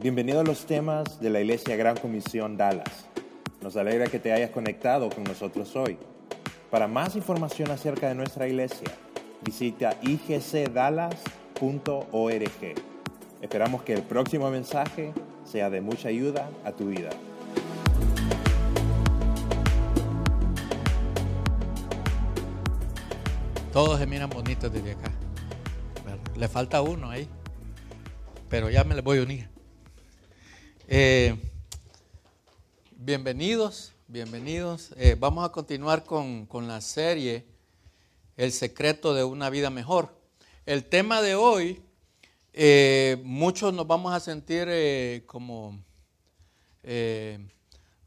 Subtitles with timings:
[0.00, 3.06] Bienvenido a los temas de la Iglesia Gran Comisión Dallas.
[3.62, 5.96] Nos alegra que te hayas conectado con nosotros hoy.
[6.68, 8.88] Para más información acerca de nuestra iglesia,
[9.44, 11.14] visita igcdallas.org.
[13.40, 15.12] Esperamos que el próximo mensaje
[15.44, 17.10] sea de mucha ayuda a tu vida.
[23.72, 25.12] Todos se miran bonitos desde acá.
[26.36, 27.28] Le falta uno ahí,
[28.50, 29.53] pero ya me les voy a unir.
[30.86, 31.34] Eh,
[32.90, 34.90] bienvenidos, bienvenidos.
[34.98, 37.46] Eh, vamos a continuar con, la serie
[38.36, 40.14] El secreto de una vida mejor.
[40.66, 41.82] El tema de hoy,
[42.52, 45.82] eh, muchos nos vamos a sentir como,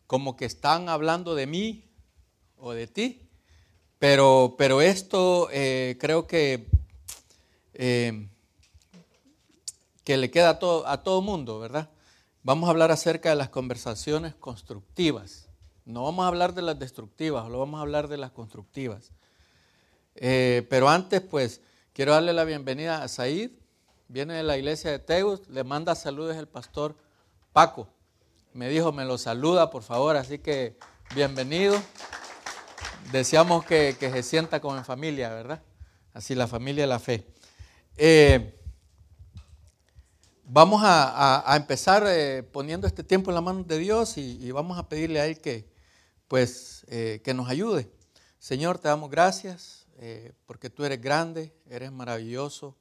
[0.06, 1.84] como que están hablando de mí
[2.58, 3.28] o de ti.
[3.98, 6.68] Pero, pero esto creo que,
[7.74, 8.28] que
[10.18, 11.90] le queda a todo, a todo mundo, ¿verdad?
[12.48, 15.50] Vamos a hablar acerca de las conversaciones constructivas.
[15.84, 19.12] No vamos a hablar de las destructivas, lo vamos a hablar de las constructivas.
[20.16, 21.60] Eh, pero antes, pues,
[21.92, 23.52] quiero darle la bienvenida a Said.
[24.08, 26.96] Viene de la iglesia de Teus, le manda saludos el pastor
[27.52, 27.90] Paco.
[28.54, 30.78] Me dijo, me lo saluda, por favor, así que
[31.16, 31.76] bienvenido.
[33.12, 35.62] Deseamos que, se sienta como en familia, ¿verdad?
[36.14, 37.28] Así la familia de la fe.
[37.98, 38.58] Eh,
[40.48, 44.90] vamos a, empezar eh, poniendo este tiempo en la mano de Dios y, vamos a
[44.90, 45.70] pedirle a Él que,
[46.28, 47.92] pues, eh, que nos ayude.
[48.40, 49.86] Señor, te damos gracias
[50.46, 52.78] porque tú eres grande, eres maravilloso.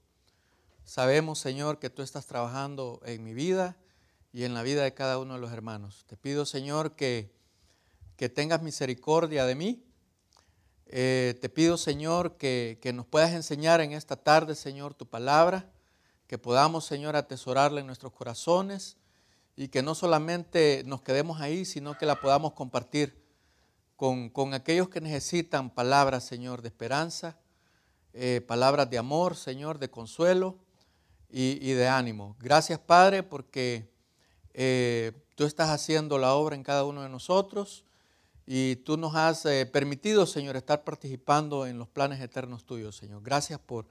[0.85, 3.77] Sabemos, Señor, que tú estás trabajando en mi vida
[4.33, 6.05] y en la vida de cada uno de los hermanos.
[6.07, 7.35] Te pido, Señor, que,
[8.17, 9.87] que tengas misericordia de mí
[10.89, 15.69] eh, te pido, Señor, que, nos puedas enseñar en esta tarde, Señor, tu palabra,
[16.27, 18.97] que podamos, Señor, atesorarla en nuestros corazones
[19.57, 23.25] y que no solamente nos quedemos ahí, sino que la podamos compartir
[23.97, 27.39] con, aquellos que necesitan palabras, Señor, de esperanza,
[28.13, 30.59] eh, palabras de amor, Señor, de consuelo
[31.31, 32.37] y, de ánimo.
[32.39, 33.91] Gracias, Padre, porque
[34.53, 37.85] eh, tú estás haciendo la obra en cada uno de nosotros
[38.47, 43.23] y tú nos has eh, permitido, Señor, estar participando en los planes eternos tuyos, Señor.
[43.23, 43.87] Gracias por,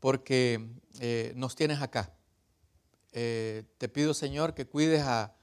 [0.00, 0.68] porque
[0.98, 2.12] eh, nos tienes acá.
[3.12, 5.34] te pido, Señor, que cuides a,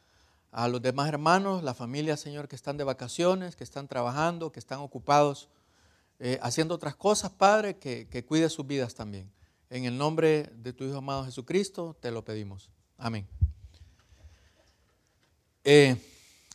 [0.70, 4.80] los demás hermanos, la familia, Señor, que están de vacaciones, que están trabajando, que están
[4.80, 5.50] ocupados
[6.42, 9.32] haciendo otras cosas, Padre, que, que cuide sus vidas también.
[9.70, 12.72] En el nombre de tu Hijo amado Jesucristo, te lo pedimos.
[12.98, 13.28] Amén.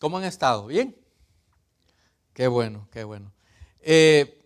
[0.01, 0.67] ¿Cómo han estado?
[0.67, 0.97] ¿Bien?
[2.33, 3.31] Qué bueno, qué bueno.
[3.81, 4.42] Eh,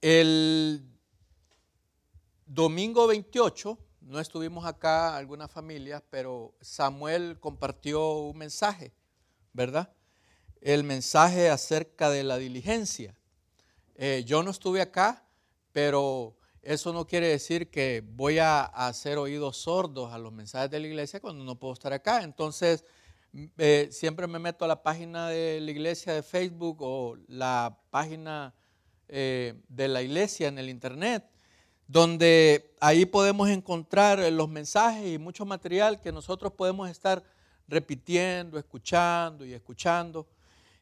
[0.00, 0.84] el
[2.46, 8.92] domingo 28, no estuvimos acá algunas familias, pero Samuel compartió un mensaje,
[9.52, 9.92] ¿verdad?
[10.60, 13.18] El mensaje acerca de la diligencia.
[13.96, 15.24] Eh, yo no estuve acá,
[15.72, 20.80] pero eso no quiere decir que voy a hacer oídos sordos a los mensajes de
[20.80, 22.22] la iglesia cuando no puedo estar acá.
[22.22, 22.84] Entonces,
[23.32, 27.78] mm, eh, siempre me meto a la página de la iglesia de Facebook o la
[27.90, 28.54] página
[29.08, 31.24] eh, de la iglesia en el internet,
[31.86, 37.22] donde ahí podemos encontrar los mensajes y mucho material que nosotros podemos estar
[37.66, 40.26] repitiendo, escuchando y escuchando.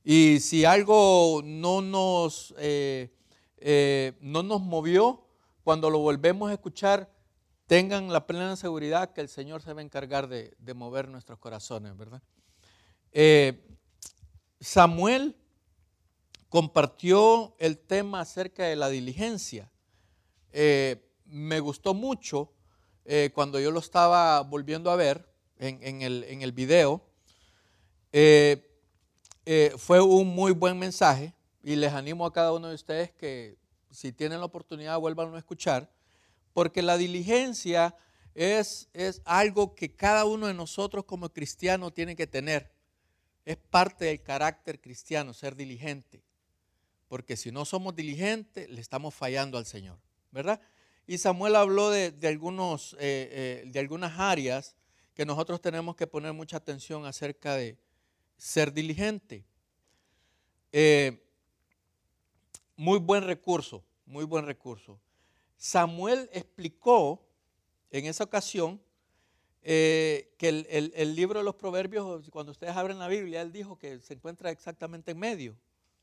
[0.05, 3.11] Y si algo no nos, eh,
[4.21, 5.27] no nos movió,
[5.67, 7.11] cuando lo volvemos a escuchar,
[7.67, 11.97] tengan la plena seguridad que el Señor se va a encargar de, mover nuestros corazones,
[11.97, 12.23] ¿verdad?
[13.13, 13.67] Eh,
[14.61, 15.37] Samuel
[16.57, 19.71] compartió el tema acerca de la diligencia.
[20.53, 22.51] Eh, me gustó mucho
[23.05, 25.29] eh, cuando yo lo estaba volviendo a ver
[25.59, 27.03] en, el, video.
[29.77, 33.59] fue un muy buen mensaje y les animo a cada uno de ustedes que
[33.91, 35.93] si tienen la oportunidad, vuelvan a escuchar,
[36.55, 37.95] porque la diligencia
[38.35, 42.73] es, es algo que cada uno de nosotros como cristianos tiene que tener.
[43.45, 46.25] Es parte del carácter cristiano, ser diligente.
[47.09, 49.99] Porque si no somos diligentes, le estamos fallando al Señor,
[50.33, 50.61] ¿verdad?
[51.07, 54.75] Y Samuel habló de, algunos, eh, eh, de algunas áreas
[55.15, 57.79] que nosotros tenemos que poner mucha atención acerca de
[58.37, 59.45] ser diligente.
[60.73, 61.23] Eh,
[62.75, 65.01] muy buen recurso, muy buen recurso.
[65.57, 67.25] Samuel explicó
[67.91, 68.83] en esa ocasión
[69.63, 74.15] que el, libro de los proverbios, cuando ustedes abren la Biblia, él dijo que se
[74.15, 75.57] encuentra exactamente en medio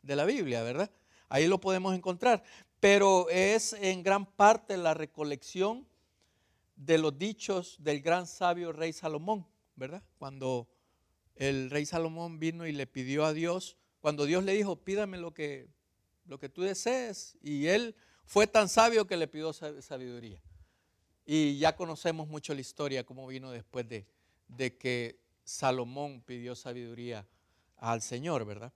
[0.03, 0.91] de la Biblia, ¿verdad?
[1.29, 2.43] Ahí lo podemos encontrar.
[2.79, 5.87] Pero es en gran parte la recolección
[6.75, 10.03] de los dichos del gran sabio rey Salomón, ¿verdad?
[10.19, 10.67] Cuando
[11.35, 15.33] el rey Salomón vino y le pidió a Dios, cuando Dios le dijo, pídame lo
[15.33, 15.69] que,
[16.25, 17.95] lo que tú desees, y él
[18.25, 20.41] fue tan sabio que le pidió sabiduría.
[21.25, 24.05] Y ya conocemos mucho la historia, cómo vino después de,
[24.49, 27.25] de que Salomón pidió sabiduría
[27.77, 28.73] al Señor, ¿verdad?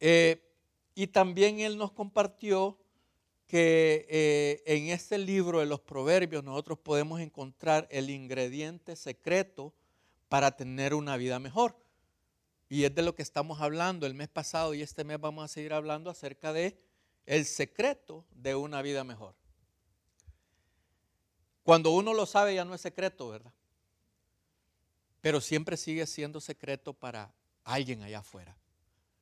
[0.00, 0.44] Eh,
[0.94, 2.78] y también él nos compartió
[3.46, 9.72] que eh, en este libro de los proverbios nosotros podemos encontrar el ingrediente secreto
[10.28, 11.76] para tener una vida mejor.
[12.68, 15.48] Y es de lo que estamos hablando el mes pasado y este mes vamos a
[15.48, 16.78] seguir hablando acerca de
[17.24, 19.34] el secreto de una vida mejor.
[21.62, 23.52] Cuando uno lo sabe ya no es secreto, ¿verdad?
[25.22, 27.32] Pero siempre sigue siendo secreto para
[27.64, 28.56] alguien allá afuera.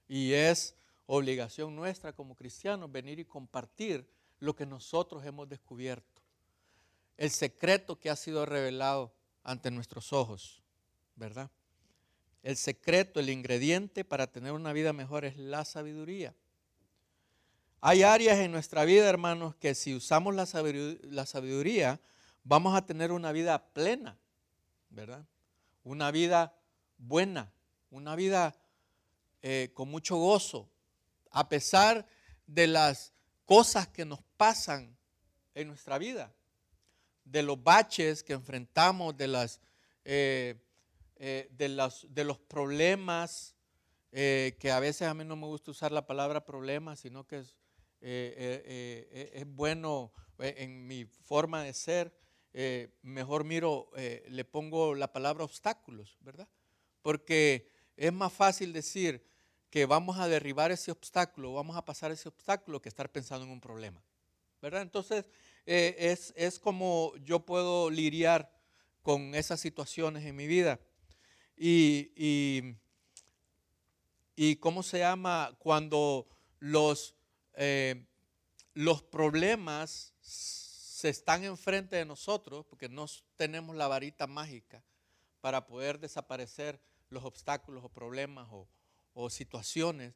[0.09, 0.77] Y es
[1.07, 4.09] obligación nuestra como cristianos venir y compartir
[4.39, 6.23] lo que nosotros hemos descubierto.
[7.17, 9.13] El secreto que ha sido revelado
[9.43, 10.63] ante nuestros ojos,
[11.15, 11.51] ¿verdad?
[12.43, 16.35] El secreto, el ingrediente para tener una vida mejor es la sabiduría.
[17.81, 20.47] Hay áreas en nuestra vida, hermanos, que si usamos la
[21.27, 22.01] sabiduría,
[22.45, 24.19] vamos a tener una vida plena,
[24.91, 25.25] ¿verdad?
[25.85, 26.57] Una vida
[26.99, 27.53] buena,
[27.91, 28.55] una vida
[29.49, 30.69] eh, con mucho gozo,
[31.31, 32.05] a pesar
[32.49, 33.13] de las
[33.45, 34.99] cosas que nos pasan
[35.55, 36.35] en nuestra vida,
[37.25, 39.61] de los baches que enfrentamos, de, las,
[40.05, 40.57] eh,
[41.15, 43.55] eh, de, los, de los problemas,
[44.11, 47.57] que a veces a mí no me gusta usar la palabra problema, sino que es,
[48.01, 52.13] es bueno en mi forma de ser,
[53.03, 56.49] mejor miro, le pongo la palabra obstáculos, ¿verdad?
[57.01, 59.23] Porque es más fácil decir,
[59.77, 63.53] que vamos a derribar ese obstáculo, vamos a pasar ese obstáculo que estar pensando en
[63.53, 64.03] un problema.
[64.63, 64.81] ¿Verdad?
[64.81, 65.29] Entonces,
[65.67, 68.51] eh, es, como yo puedo lidiar
[69.03, 70.81] con esas situaciones en mi vida.
[71.59, 72.11] Y,
[74.35, 76.27] y, cómo se llama cuando
[76.59, 77.15] los,
[77.53, 78.03] eh,
[78.73, 83.05] los problemas se están enfrente de nosotros, porque no
[83.37, 84.83] tenemos la varita mágica
[85.43, 86.81] para poder desaparecer
[87.11, 88.67] los obstáculos o problemas o,
[89.19, 90.13] o situaciones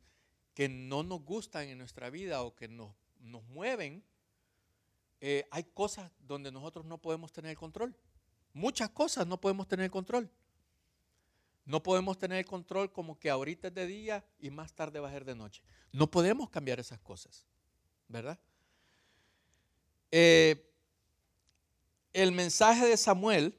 [0.52, 4.04] que no nos gustan en nuestra vida o que nos, nos mueven,
[5.22, 7.96] eh, hay cosas donde nosotros no podemos tener control.
[8.52, 10.30] Muchas cosas no podemos tener control.
[11.64, 15.12] No podemos tener control como que ahorita es de día y más tarde va a
[15.12, 15.62] ser de noche.
[15.92, 17.46] No podemos cambiar esas cosas,
[18.06, 18.38] ¿verdad?
[20.10, 20.70] Eh,
[22.12, 23.56] el mensaje de Samuel,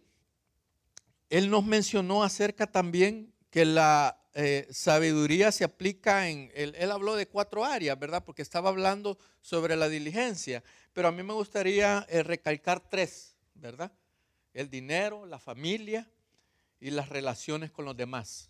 [1.31, 7.27] él nos mencionó acerca también que la eh, sabiduría se aplica en, él, habló de
[7.27, 8.23] cuatro áreas, ¿verdad?
[8.23, 10.63] Porque estaba hablando sobre la diligencia,
[10.93, 13.91] pero a mí me gustaría eh, recalcar tres, ¿verdad?
[14.53, 16.09] El dinero, la familia
[16.79, 18.49] y las relaciones con los demás.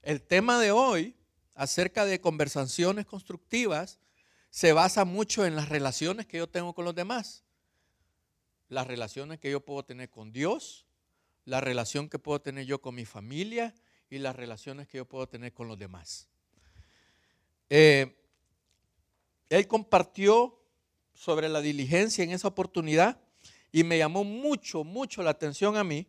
[0.00, 1.14] El tema de hoy,
[1.54, 3.98] acerca de conversaciones constructivas,
[4.48, 7.44] se basa mucho en las relaciones que yo tengo con los demás.
[8.68, 10.86] Las relaciones que yo puedo tener con Dios,
[11.44, 13.74] la relación que puedo tener yo con mi familia
[14.10, 16.28] y las relaciones que yo puedo tener con los demás.
[17.68, 18.16] Eh,
[19.48, 20.58] él compartió
[21.14, 23.20] sobre la diligencia en esa oportunidad
[23.72, 26.06] y me llamó mucho, mucho la atención a mí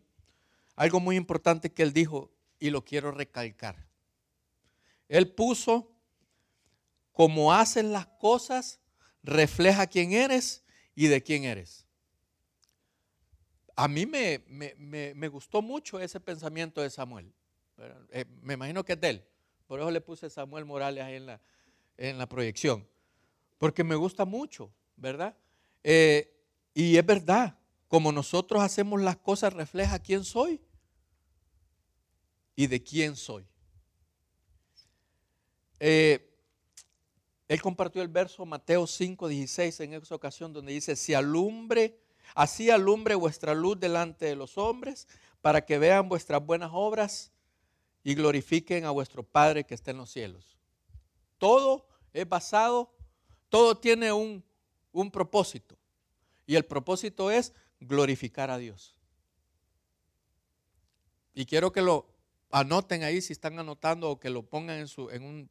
[0.76, 3.88] algo muy importante que él dijo y lo quiero recalcar.
[5.10, 5.92] Él puso,
[7.12, 8.80] como hacen las cosas,
[9.24, 11.86] refleja quién eres y de quién eres.
[13.76, 17.34] A mí me, me gustó mucho ese pensamiento de Samuel.
[18.12, 19.28] Eh, me imagino que es de él.
[19.68, 21.42] Por eso le puse Samuel Morales ahí en la,
[21.98, 22.88] en la proyección.
[23.58, 25.36] Porque me gusta mucho, ¿verdad?
[25.84, 26.34] Eh,
[26.74, 27.58] y es verdad,
[27.88, 30.62] como nosotros hacemos las cosas refleja quién soy
[32.56, 33.46] y de quién soy.
[35.80, 36.24] Eh,
[37.48, 42.00] él compartió el verso Mateo 5, 16 en esa ocasión donde dice, si alumbre,
[42.36, 45.08] así alumbre vuestra luz delante de los hombres
[45.42, 47.32] para que vean vuestras buenas obras
[48.08, 50.58] y glorifiquen a vuestro Padre que está en los cielos.
[51.38, 52.96] Todo es basado,
[53.50, 54.46] todo tiene un,
[54.94, 55.78] un propósito.
[56.46, 58.98] Y el propósito es glorificar a Dios.
[61.34, 62.08] Y quiero que lo
[62.50, 65.50] anoten ahí si están anotando o que lo pongan en, su, en un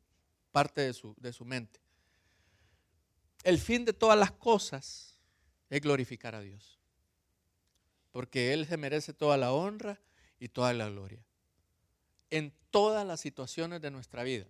[0.50, 1.78] parte de su, de su mente.
[3.44, 5.20] El fin de todas las cosas
[5.68, 6.80] es glorificar a Dios.
[8.12, 10.00] Porque Él se merece toda la honra
[10.38, 11.25] y toda la gloria
[12.30, 14.47] en todas las situaciones de nuestra vida.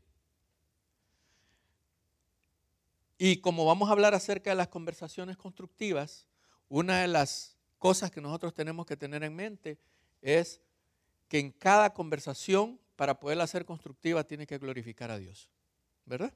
[3.19, 6.27] Y como vamos a hablar acerca de las conversaciones constructivas,
[6.69, 9.79] una de las cosas que nosotros tenemos que tener en mente
[10.21, 10.61] es
[11.29, 15.49] que en cada conversación, para poderla hacer constructiva, tiene que glorificar a Dios.
[16.05, 16.33] ¿Verdad?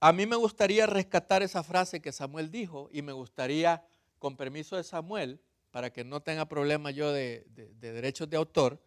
[0.00, 3.84] A mí me gustaría rescatar esa frase que Samuel dijo y me gustaría,
[4.18, 7.46] con permiso de Samuel, para que no tenga problema yo de,
[7.80, 8.82] derechos de autor,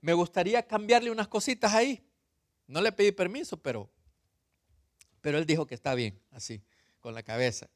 [0.00, 2.04] me gustaría cambiarle unas cositas ahí.
[2.66, 3.90] No le pedí permiso, pero,
[5.20, 6.62] pero él dijo que está bien, así,
[7.00, 7.70] con la cabeza.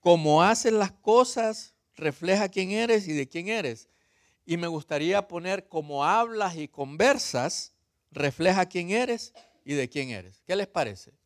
[0.00, 3.88] Como haces las cosas, refleja quién eres y de quién eres.
[4.46, 7.74] Y me gustaría poner como hablas y conversas,
[8.10, 9.34] refleja quién eres
[9.64, 10.40] y de quién eres.
[10.46, 11.17] ¿Qué les parece?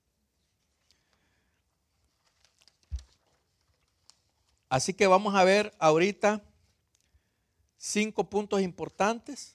[4.73, 6.43] Así que vamos a ver ahorita
[7.77, 9.55] cinco puntos importantes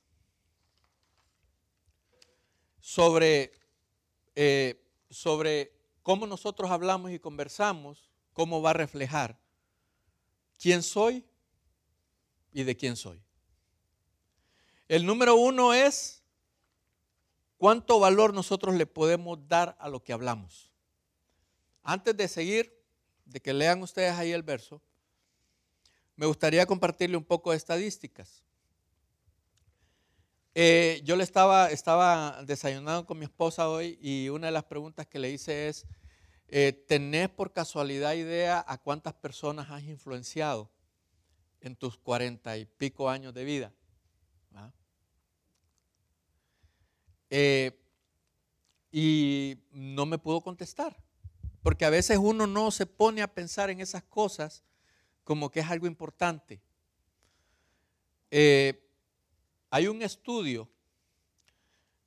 [2.79, 3.51] sobre,
[4.36, 9.39] eh, sobre cómo nosotros hablamos y conversamos, cómo va a reflejar
[10.59, 11.25] quién soy
[12.53, 13.19] y de quién soy.
[14.88, 16.21] El número uno es
[17.57, 20.71] cuánto valor nosotros le podemos dar a lo que hablamos.
[21.81, 22.79] Antes de seguir,
[23.25, 24.79] de que lean ustedes ahí el verso,
[26.17, 28.43] me gustaría compartirle un poco de estadísticas.
[30.55, 31.69] Eh, yo le estaba,
[32.43, 35.86] desayunando con mi esposa hoy y una de las preguntas que le hice es,
[36.47, 40.71] eh, ¿tenés por casualidad idea a cuántas personas has influenciado
[41.62, 43.71] en tus cuarenta y pico años de vida?
[44.55, 44.71] ¿Ah?
[47.29, 47.79] Eh,
[48.91, 50.97] y no me pudo contestar,
[51.62, 54.63] porque a veces uno no se pone a pensar en esas cosas
[55.27, 56.62] como que es algo importante.
[58.31, 58.81] Eh,
[59.69, 60.69] hay un estudio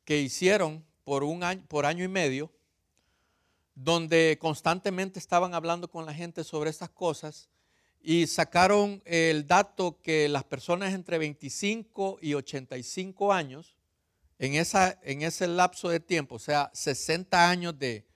[0.06, 2.50] que hicieron por, un año, por año y medio,
[3.74, 7.50] donde constantemente estaban hablando con la gente sobre estas cosas
[8.00, 13.76] y sacaron el dato que las personas entre 25 y 85 años,
[14.38, 18.06] en, esa, en ese lapso de tiempo, o sea, 60 años de,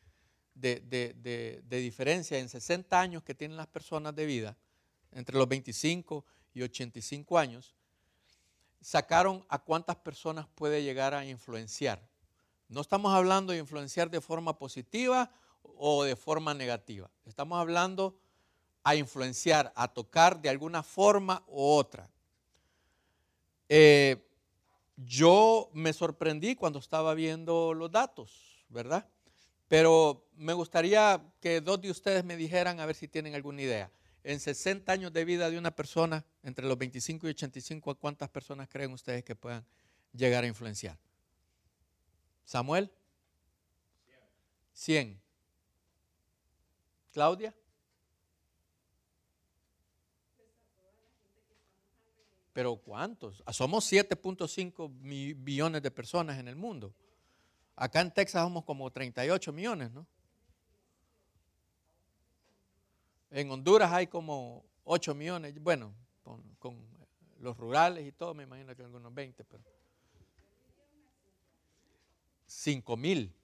[0.55, 4.57] de diferencia, en 60 años que tienen las personas de vida,
[5.15, 7.75] entre los 25 y 85 años,
[8.81, 12.07] sacaron a cuántas personas puede llegar a influenciar.
[12.69, 15.31] No estamos hablando de influenciar de forma positiva
[15.63, 17.11] o de forma negativa.
[17.25, 18.19] Estamos hablando
[18.83, 22.11] a influenciar, a tocar de alguna forma u otra.
[23.69, 24.29] Eh,
[24.97, 29.09] yo me sorprendí cuando estaba viendo los datos, ¿verdad?
[29.69, 33.91] Pero me gustaría que dos de ustedes me dijeran a ver si tienen alguna idea
[34.25, 38.31] en 60 años de vida de una persona, entre los 25 y 85, ¿a cuántas
[38.31, 39.65] personas creen ustedes que puedan
[40.13, 40.99] llegar a influenciar?
[42.45, 42.91] Samuel.
[44.73, 45.21] 100.
[47.13, 47.55] Claudia.
[52.55, 53.43] Pero ¿cuántos?
[53.45, 54.91] Ah, somos 7.5
[55.37, 56.95] billones de personas en el mundo.
[57.77, 60.07] Acá en Texas somos como 38 millones, ¿no?
[63.35, 66.41] En Honduras hay como 8 millones, bueno, con,
[67.41, 69.65] los rurales y todo, me imagino que algunos 20, pero
[72.47, 73.35] 5 mil.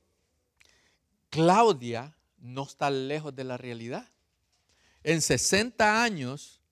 [1.28, 4.08] Claudia no está lejos de la realidad.
[5.02, 6.62] En 60 años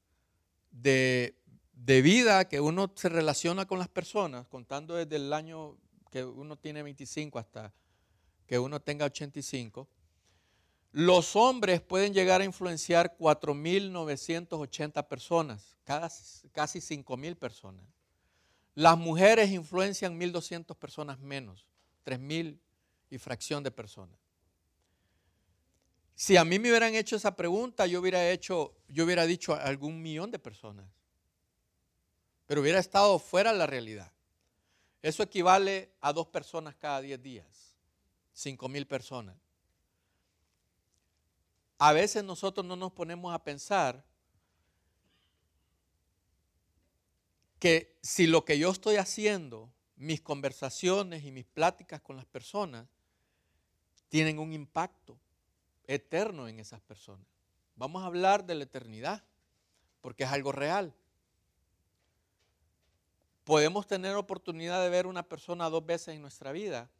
[0.70, 1.34] de,
[1.72, 5.76] de, vida que uno se relaciona con las personas, contando desde el año
[6.12, 7.74] que uno tiene 25 hasta
[8.46, 9.88] que uno tenga 85,
[10.92, 17.84] los hombres pueden llegar a influenciar 4.980 personas, casi 5.000 personas.
[18.74, 21.66] Las mujeres influencian 1.200 personas menos,
[22.06, 22.58] 3.000
[23.10, 24.18] y fracción de personas.
[26.14, 30.02] Si a mí me hubieran hecho esa pregunta, yo hubiera hecho, yo hubiera dicho algún
[30.02, 30.90] millón de personas.
[32.46, 34.10] Pero hubiera estado fuera de la realidad.
[35.02, 37.76] Eso equivale a dos personas cada 10 días,
[38.34, 39.36] 5.000 personas
[41.78, 44.04] a veces nosotros no nos ponemos a pensar
[47.60, 52.88] que si lo que yo estoy haciendo, mis conversaciones y mis pláticas con las personas,
[54.08, 55.18] tienen un impacto
[55.86, 57.26] eterno en esas personas.
[57.76, 59.22] Vamos a hablar de la eternidad,
[60.00, 60.92] porque es algo real.
[63.44, 66.90] Podemos tener oportunidad de ver una persona dos veces en nuestra vida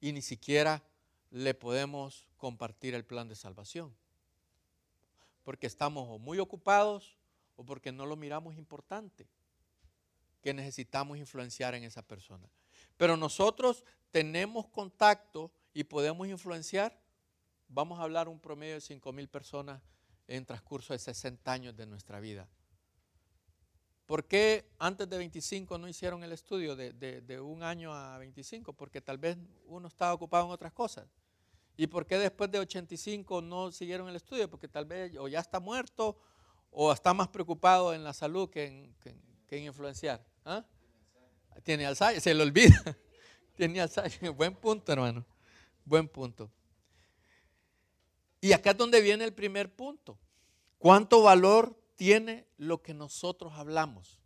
[0.00, 0.82] y ni siquiera
[1.30, 3.99] le podemos compartir el plan de salvación
[5.42, 7.16] porque estamos muy ocupados
[7.56, 9.28] o porque no lo miramos importante,
[10.42, 12.48] que necesitamos influenciar en esa persona.
[12.96, 16.98] Pero nosotros tenemos contacto y podemos influenciar.
[17.68, 19.82] Vamos a hablar un promedio de 5 mil personas
[20.26, 22.48] en transcurso de 60 años de nuestra vida.
[24.06, 28.72] ¿Por qué antes de 25 no hicieron el estudio de, un año a 25?
[28.72, 31.06] Porque tal vez uno estaba ocupado en otras cosas.
[31.80, 34.50] ¿Y por qué después de 85 no siguieron el estudio?
[34.50, 36.14] Porque tal vez o ya está muerto
[36.70, 38.94] o está más preocupado en la salud que en,
[39.48, 40.22] que, influenciar.
[40.44, 40.62] ¿Ah?
[41.62, 42.76] Tiene Alzheimer, se le olvida.
[43.56, 44.30] Tiene Alzheimer.
[44.32, 45.24] Buen punto, hermano.
[45.82, 46.50] Buen punto.
[48.42, 50.18] Y acá es donde viene el primer punto.
[50.76, 54.18] ¿Cuánto valor tiene lo que nosotros hablamos.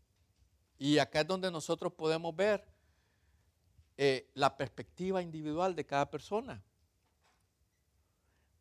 [0.76, 2.64] Y acá es donde nosotros podemos ver
[3.96, 6.60] eh, la perspectiva individual de cada persona.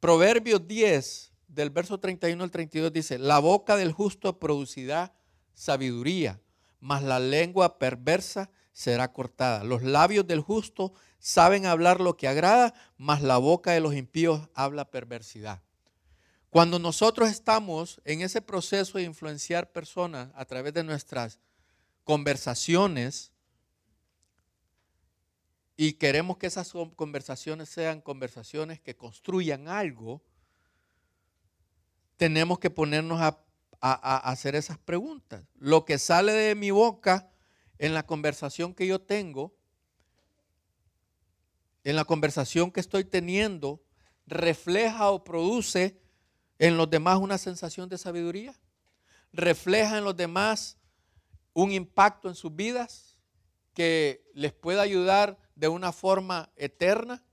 [0.04, 5.16] Proverbios 10, del verso 31 al 32 dice, la boca del justo producirá
[5.54, 6.42] sabiduría,
[6.82, 9.64] mas la lengua perversa será cortada.
[9.64, 14.50] Los labios del justo saben hablar lo que agrada, mas la boca de los impíos
[14.54, 15.62] habla perversidad.
[16.50, 21.40] Cuando nosotros estamos en ese proceso de influenciar personas a través de nuestras
[22.04, 23.32] conversaciones
[25.86, 30.24] y queremos que esas conversaciones sean conversaciones que construyan algo,
[32.16, 33.38] tenemos que ponernos a,
[33.82, 35.44] hacer esas preguntas.
[35.56, 37.30] Lo que sale de mi boca
[37.80, 39.58] en la conversación que yo tengo,
[41.84, 43.84] en la conversación que estoy teniendo,
[44.26, 46.00] refleja o produce
[46.60, 48.58] en los demás una sensación de sabiduría?
[49.34, 50.78] ¿Refleja en los demás
[51.52, 53.18] un impacto en sus vidas
[53.74, 57.24] que les pueda ayudar de una forma eterna?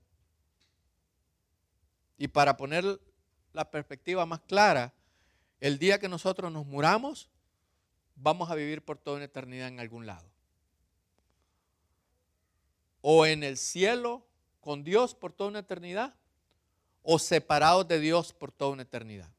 [2.17, 2.99] Y para poner
[3.53, 4.93] la perspectiva más clara,
[5.59, 7.29] el día que nosotros nos muramos,
[8.15, 10.29] vamos a vivir por toda una eternidad en algún lado.
[13.01, 14.25] O en el cielo
[14.59, 16.15] con Dios por toda una eternidad,
[17.03, 19.29] o separados de Dios por toda una eternidad.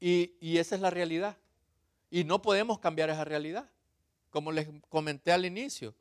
[0.00, 1.36] Y, esa es la realidad.
[2.10, 3.68] Y no podemos cambiar esa realidad.
[4.30, 5.94] Como les comenté al inicio,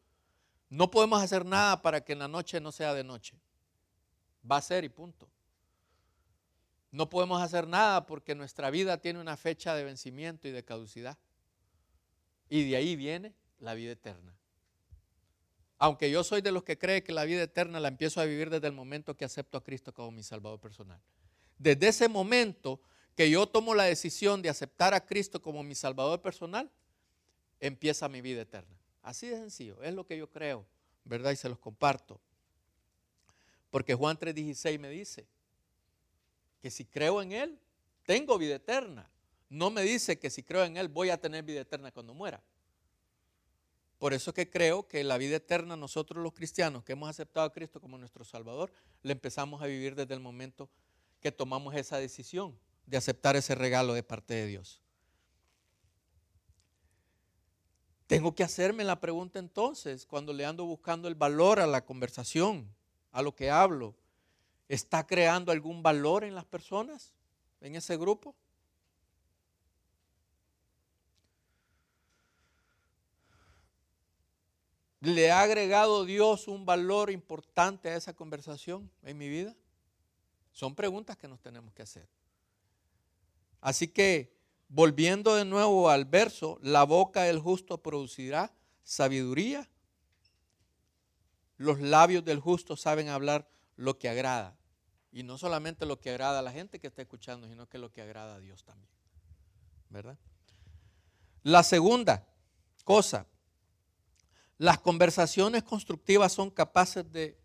[0.70, 3.38] no podemos hacer nada para que en la noche no sea de noche.
[4.50, 5.30] Va a ser y punto.
[6.92, 11.18] No podemos hacer nada porque nuestra vida tiene una fecha de vencimiento y de caducidad.
[12.50, 14.34] Y de ahí viene la vida eterna.
[15.80, 18.50] Aunque yo soy de los que cree que la vida eterna la empiezo a vivir
[18.50, 21.00] desde el momento que acepto a Cristo como mi Salvador personal.
[21.58, 22.82] Desde ese momento
[23.16, 26.72] que yo tomo la decisión de aceptar a Cristo como mi Salvador personal,
[27.60, 28.76] empieza mi vida eterna.
[29.02, 30.65] Así de sencillo, es lo que yo creo,
[31.06, 31.32] ¿verdad?
[31.32, 32.20] Y se los comparto.
[33.70, 35.28] Porque Juan 3:16 me dice
[36.62, 37.60] que si creo en Él,
[38.06, 39.10] tengo vida eterna.
[39.50, 42.41] No me dice que si creo en Él voy a tener vida eterna cuando muera.
[43.98, 47.54] Por eso que creo que la vida eterna nosotros los cristianos que hemos aceptado a
[47.54, 50.70] Cristo como nuestro Salvador, le empezamos a vivir desde el momento
[51.20, 54.82] que tomamos esa decisión de aceptar ese regalo de parte de Dios.
[58.08, 62.74] Tengo que hacerme la pregunta entonces, cuando le ando buscando el valor a la conversación,
[63.12, 63.93] a lo que hablo,
[64.70, 67.13] ¿está creando algún valor en las personas,
[67.60, 68.34] en ese grupo?
[75.02, 79.54] ¿Le ha agregado Dios un valor importante a esa conversación en mi vida?
[80.54, 82.08] Son preguntas que nos tenemos que hacer.
[83.60, 84.37] Así que,
[84.69, 88.53] volviendo de nuevo al verso, la boca del justo producirá
[88.84, 89.69] sabiduría.
[91.58, 94.58] Los labios del justo saben hablar lo que agrada.
[95.12, 97.91] Y no solamente lo que agrada a la gente que está escuchando, sino que lo
[97.91, 98.89] que agrada a Dios también.
[99.89, 100.17] ¿Verdad?
[101.43, 102.27] La segunda
[102.84, 103.25] cosa
[104.58, 107.38] las conversaciones constructivas son capaces de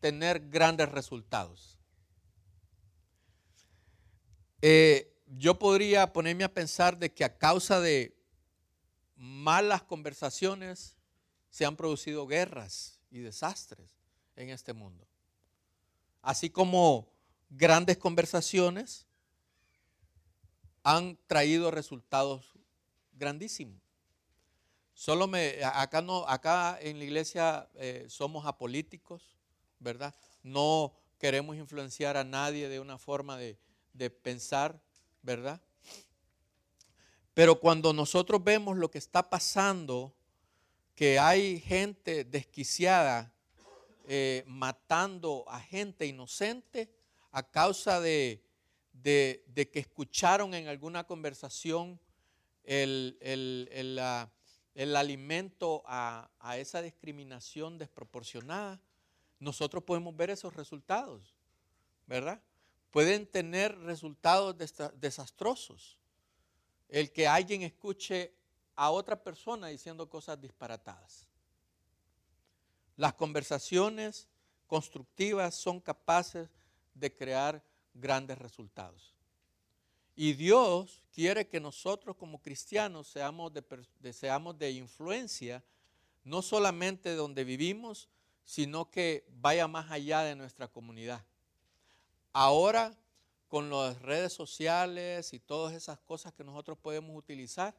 [0.00, 1.78] tener grandes resultados.
[4.62, 8.16] Eh, yo podría ponerme a pensar de que a causa de
[9.16, 10.96] malas conversaciones
[11.50, 13.90] se han producido guerras y desastres
[14.36, 15.06] en este mundo.
[16.20, 17.12] Así como
[17.50, 19.06] grandes conversaciones
[20.82, 22.52] han traído resultados
[23.12, 23.80] grandísimos.
[24.94, 29.36] Solo me, acá, no, acá en la iglesia eh, somos apolíticos,
[29.80, 30.14] ¿verdad?
[30.42, 33.58] No queremos influenciar a nadie de una forma de,
[34.22, 34.80] pensar,
[35.24, 35.60] ¿verdad?
[37.32, 40.14] Pero cuando nosotros vemos lo que está pasando,
[40.94, 43.32] que hay gente desquiciada
[44.06, 46.88] eh, matando a gente inocente
[47.32, 48.44] a causa de,
[49.02, 51.98] que escucharon en alguna conversación
[52.62, 53.18] el,
[54.94, 58.80] alimento a, esa discriminación desproporcionada,
[59.40, 61.34] nosotros podemos ver esos resultados,
[62.06, 62.40] ¿verdad?
[62.94, 64.54] Pueden tener resultados
[65.00, 65.98] desastrosos.
[66.88, 68.32] El que alguien escuche
[68.76, 71.26] a otra persona diciendo cosas disparatadas.
[72.96, 74.28] Las conversaciones
[74.68, 76.48] constructivas son capaces
[76.94, 77.60] de crear
[77.94, 79.12] grandes resultados.
[80.14, 85.64] Y Dios quiere que nosotros como cristianos seamos de, seamos de influencia,
[86.22, 88.08] no solamente donde vivimos,
[88.44, 91.24] sino que vaya más allá de nuestra comunidad.
[92.36, 92.92] Ahora,
[93.46, 97.72] con las redes sociales y todas esas cosas que nosotros podemos utilizar,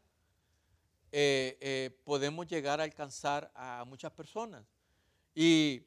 [1.12, 4.66] eh, eh, podemos llegar a alcanzar a muchas personas.
[5.34, 5.84] Y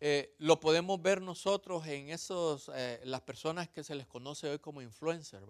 [0.00, 2.70] eh, lo podemos ver nosotros en esos,
[3.04, 5.46] las personas que se les conoce hoy como influencers.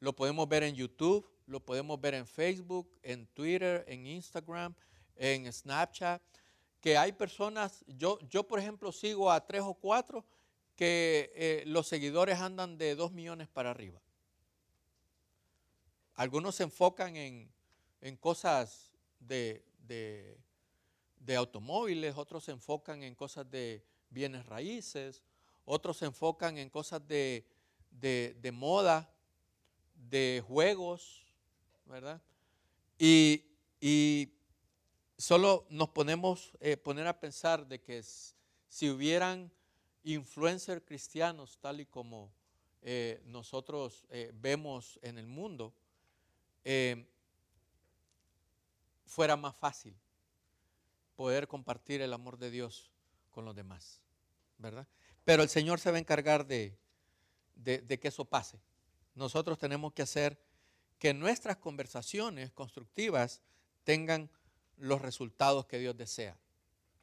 [0.00, 4.74] Lo podemos ver en YouTube, lo podemos ver en Facebook, en Twitter, en Instagram,
[5.16, 6.22] en Snapchat,
[6.80, 10.24] que hay personas, yo, yo por ejemplo sigo a tres o cuatro
[10.82, 14.00] que los seguidores andan de dos millones para arriba.
[16.16, 17.48] Algunos se enfocan en,
[18.00, 20.36] en cosas de,
[21.36, 25.22] automóviles, otros se enfocan en cosas de bienes raíces,
[25.64, 27.46] otros se enfocan en cosas de,
[28.52, 29.08] moda,
[29.94, 31.24] de juegos,
[31.86, 32.20] ¿verdad?
[32.98, 33.44] Y,
[35.16, 38.02] solo nos ponemos eh, poner a pensar de que
[38.68, 39.52] si hubieran
[40.04, 42.32] influencers cristianos tal y como
[42.82, 45.74] eh, nosotros eh, vemos en el mundo,
[49.04, 49.94] fuera más fácil
[51.16, 52.90] poder compartir el amor de Dios
[53.30, 54.00] con los demás,
[54.58, 54.86] ¿verdad?
[55.24, 56.76] Pero el Señor se va a encargar de,
[57.54, 58.60] de, que eso pase.
[59.14, 60.38] Nosotros tenemos que hacer
[60.98, 63.42] que nuestras conversaciones constructivas
[63.84, 64.30] tengan
[64.76, 66.36] los resultados que Dios desea.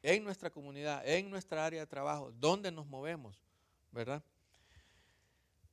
[0.02, 3.36] En nuestra comunidad, en nuestra área de trabajo, donde nos movemos,
[3.92, 4.22] ¿verdad?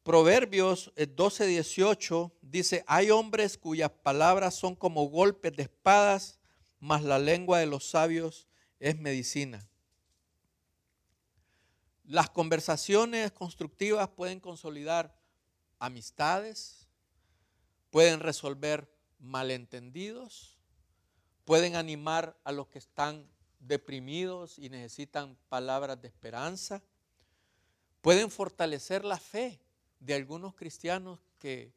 [0.04, 6.40] Proverbios 12, eh, 18 dice, hay hombres cuyas palabras son como golpes de espadas,
[6.80, 8.48] mas la lengua de los sabios
[8.80, 9.68] es medicina.
[12.06, 15.14] Las conversaciones constructivas pueden consolidar
[15.78, 16.88] amistades,
[17.90, 20.58] pueden resolver malentendidos,
[21.44, 23.28] pueden animar a los que están
[23.60, 26.82] deprimidos y necesitan palabras de esperanza,
[28.02, 29.60] pueden fortalecer la fe
[30.00, 31.74] de algunos cristianos que,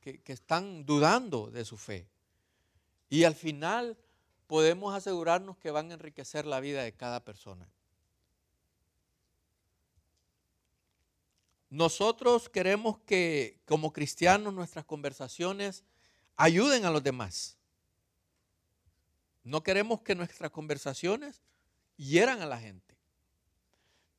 [0.00, 2.08] que, están dudando de su fe.
[3.08, 3.96] Y al final
[4.46, 7.68] podemos asegurarnos que van a enriquecer la vida de cada persona.
[11.70, 15.84] Nosotros queremos que como cristianos nuestras conversaciones
[16.36, 17.57] ayuden a los demás.
[19.44, 21.42] No queremos que nuestras conversaciones
[21.96, 22.96] hieran a la gente.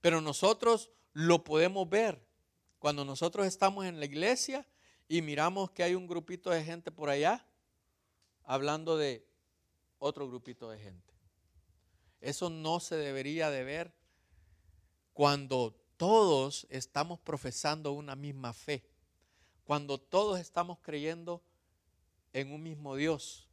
[0.01, 2.23] Pero nosotros lo podemos ver
[2.79, 4.65] cuando nosotros estamos en la iglesia
[5.08, 7.45] y miramos que hay un grupito de gente por allá
[8.43, 9.27] hablando de
[9.97, 11.13] otro grupito de gente.
[12.21, 13.93] Eso no se debería de ver
[15.13, 18.86] cuando todos estamos profesando una misma fe,
[19.65, 21.43] cuando todos estamos creyendo
[22.32, 23.48] en un mismo Dios,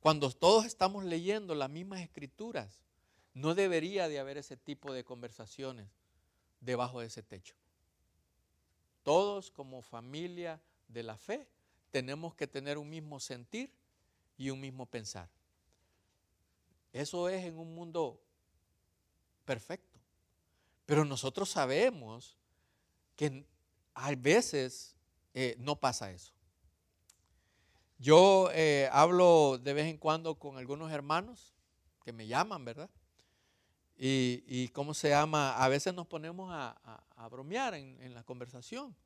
[0.00, 2.82] cuando todos estamos leyendo las mismas escrituras.
[3.32, 5.88] No debería de haber ese tipo de conversaciones
[6.60, 7.54] debajo de ese techo.
[9.04, 11.46] Todos como familia de la fe
[11.90, 13.72] tenemos que tener un mismo sentir
[14.36, 15.28] y un mismo pensar.
[16.92, 18.20] Eso es en un mundo
[19.44, 19.98] perfecto.
[20.86, 22.36] Pero nosotros sabemos
[23.14, 23.44] que
[23.94, 24.96] a veces
[25.34, 26.32] eh, no pasa eso.
[28.00, 31.52] Yo eh, hablo de vez en cuando con algunos hermanos
[32.02, 32.88] que me llaman, ¿verdad?
[33.98, 38.96] Y, cómo se llama, a veces nos ponemos a, bromear en, la conversación.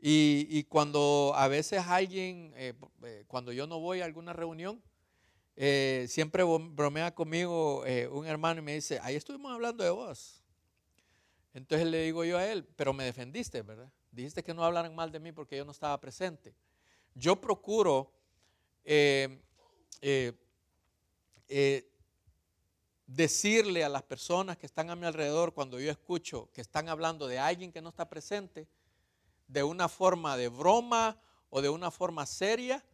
[0.00, 4.82] Y, cuando a veces alguien, eh, eh, cuando yo no voy a alguna reunión,
[6.08, 10.42] siempre bromea conmigo un hermano y me dice, ahí estuvimos hablando de vos.
[11.54, 13.92] Entonces le digo yo a él, pero me defendiste, ¿verdad?
[14.10, 16.52] Dijiste que no hablaran mal de mí porque yo no estaba presente.
[17.14, 18.12] Yo procuro
[23.06, 27.26] decirle a las personas que están a mi alrededor cuando yo escucho que están hablando
[27.26, 28.68] de alguien que no está presente,
[29.48, 31.20] de una forma de broma
[31.50, 32.84] o de una forma seria,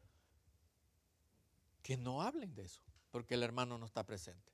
[1.83, 4.53] que no hablen de eso, porque el hermano no está presente.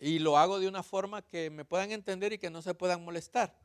[0.00, 3.04] Y lo hago de una forma que me puedan entender y que no se puedan
[3.04, 3.56] molestar,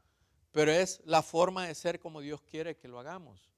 [0.51, 3.49] pero es la forma de ser como Dios quiere que lo hagamos,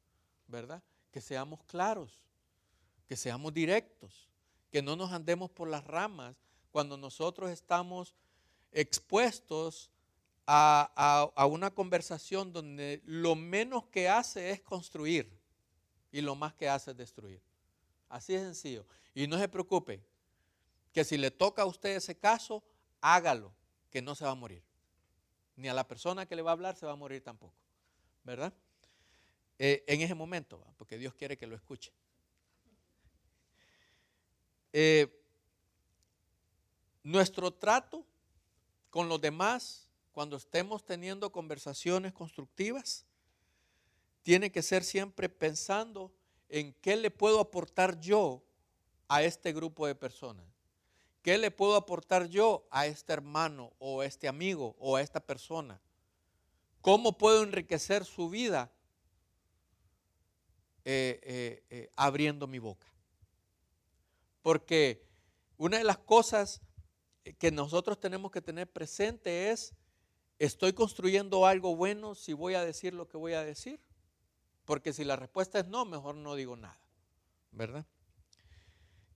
[0.48, 0.82] ¿verdad?
[1.12, 2.24] Que seamos claros,
[3.08, 4.30] que seamos directos,
[4.72, 6.36] que no nos andemos por las ramas
[6.72, 8.16] cuando nosotros estamos
[8.72, 9.90] expuestos
[10.46, 15.30] a, a, una conversación donde lo menos que hace es construir
[16.12, 17.42] y lo más que hace es destruir.
[18.08, 18.86] Así es sencillo.
[19.14, 20.02] Y no se preocupe,
[20.94, 22.64] que si le toca a usted ese caso,
[23.02, 23.54] hágalo,
[23.92, 24.64] que no se va a morir.
[25.56, 27.56] Ni a la persona que le va a hablar se va a morir tampoco.
[28.24, 28.54] ¿Verdad?
[29.60, 31.92] Eh, en ese momento, porque Dios quiere que lo escuche.
[34.72, 35.08] Eh,
[37.04, 38.06] nuestro trato
[38.90, 43.06] con los demás, cuando estemos teniendo conversaciones constructivas,
[44.22, 46.12] tiene que ser siempre pensando
[46.50, 48.44] en qué le puedo aportar yo
[49.08, 50.46] a este grupo de personas.
[51.22, 55.20] ¿Qué le puedo aportar yo a este hermano o a este amigo o a esta
[55.20, 55.82] persona?
[56.82, 58.72] ¿Cómo puedo enriquecer su vida
[60.90, 62.88] eh, eh, eh, abriendo mi boca?
[64.42, 65.04] Porque
[65.58, 66.62] una de las cosas
[67.40, 69.74] que nosotros tenemos que tener presente es,
[70.40, 73.82] ¿estoy construyendo algo bueno si voy a decir lo que voy a decir?
[74.64, 76.80] Porque si la respuesta es no, mejor no digo nada,
[77.52, 77.86] ¿verdad?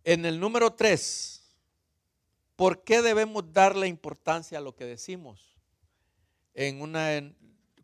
[0.04, 1.42] En el número 3,
[2.58, 5.56] ¿por qué debemos darle importancia a lo que decimos
[6.54, 7.34] en una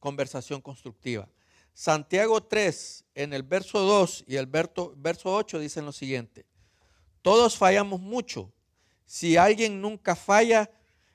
[0.02, 1.30] conversación constructiva?
[1.80, 6.44] Santiago 3, en el verso 2 y el verso, verso 8 dicen lo siguiente.
[7.22, 8.52] Todos fallamos mucho.
[9.06, 10.72] Si alguien nunca falla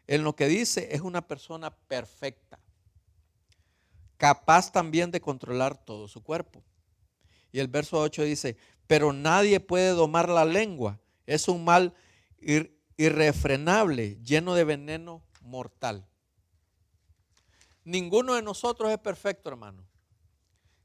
[0.06, 2.60] en lo que dice, es una persona perfecta,
[4.16, 6.62] capaz también de controlar todo su cuerpo.
[7.50, 11.00] Y el verso 8 dice, pero nadie puede domar la lengua.
[11.26, 11.92] Es un mal
[12.96, 16.06] irrefrenable, lleno de veneno mortal.
[17.82, 19.84] Ninguno de nosotros es perfecto, hermano.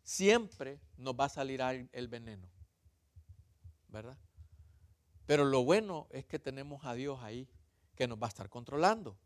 [0.08, 2.48] Siempre nos va a salir el veneno.
[3.90, 4.18] ¿Verdad?
[5.26, 7.50] Pero lo bueno es que tenemos a Dios ahí
[7.94, 9.18] que nos va a estar controlando.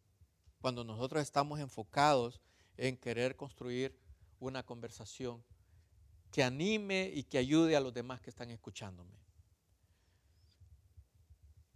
[0.59, 2.41] Cuando nosotros estamos enfocados
[2.77, 3.95] en querer construir
[4.39, 5.43] una conversación
[6.31, 9.13] que anime y que ayude a los demás que están escuchándome.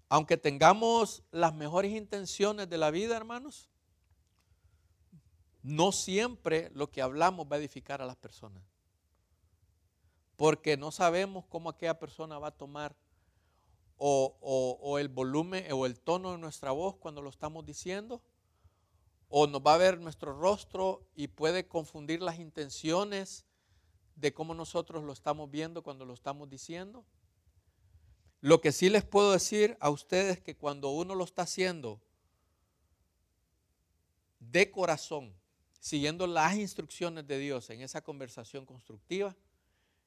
[0.09, 3.69] Aunque tengamos las mejores intenciones de la vida, hermanos,
[5.61, 8.63] no siempre lo que hablamos va a edificar a las personas.
[10.35, 12.95] Porque no sabemos cómo aquella persona va a tomar
[13.97, 18.21] o, el volumen o el tono de nuestra voz cuando lo estamos diciendo,
[19.29, 23.45] o nos va a ver nuestro rostro y puede confundir las intenciones
[24.15, 27.05] de cómo nosotros lo estamos viendo cuando lo estamos diciendo.
[28.41, 31.99] Lo que sí les puedo decir a ustedes que cuando uno lo está haciendo
[34.39, 35.33] de corazón,
[35.79, 39.35] siguiendo las instrucciones de Dios en esa conversación constructiva,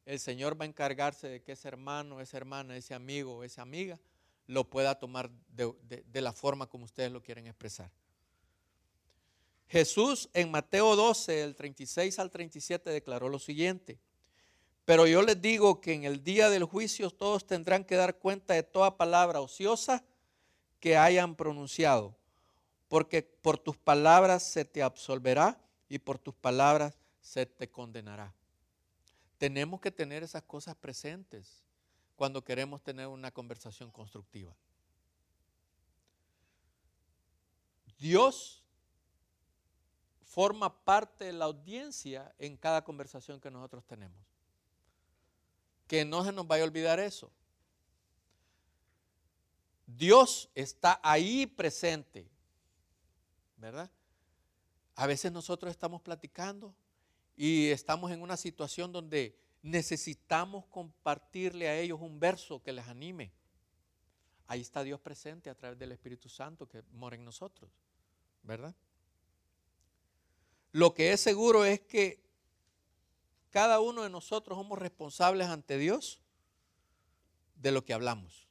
[0.09, 3.61] el Señor va a encargarse de que ese hermano, esa hermana, ese amigo o esa
[3.61, 4.01] amiga
[4.47, 7.91] lo pueda tomar de, la forma como ustedes lo quieren expresar.
[9.69, 13.99] Jesús en Mateo 12, del 36 al 37, declaró lo siguiente.
[14.87, 18.55] Pero yo les digo que en el día del juicio todos tendrán que dar cuenta
[18.55, 20.03] de toda palabra ociosa
[20.81, 22.17] que hayan pronunciado,
[22.89, 28.38] porque por tus palabras se te absolverá y por tus palabras se te condenará.
[29.39, 31.65] Tenemos que tener esas cosas presentes
[32.17, 34.55] cuando queremos tener una conversación constructiva.
[37.99, 38.65] Dios
[40.23, 44.19] forma parte de la audiencia en cada conversación que nosotros tenemos.
[45.87, 47.31] Que no se nos vaya a olvidar eso.
[49.87, 52.29] Dios está ahí presente,
[53.57, 53.91] ¿verdad?
[54.97, 56.75] A veces nosotros estamos platicando
[57.41, 63.31] y estamos en una situación donde necesitamos compartirle a ellos un verso que les anime.
[64.49, 67.71] Ahí está Dios presente a través del Espíritu Santo que mora en nosotros,
[68.43, 68.75] ¿verdad?
[70.73, 72.21] Lo que es seguro es que
[73.51, 76.21] cada uno de nosotros somos responsables ante Dios
[77.55, 78.49] de lo que hablamos.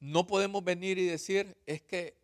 [0.00, 2.16] No podemos venir y decir, es que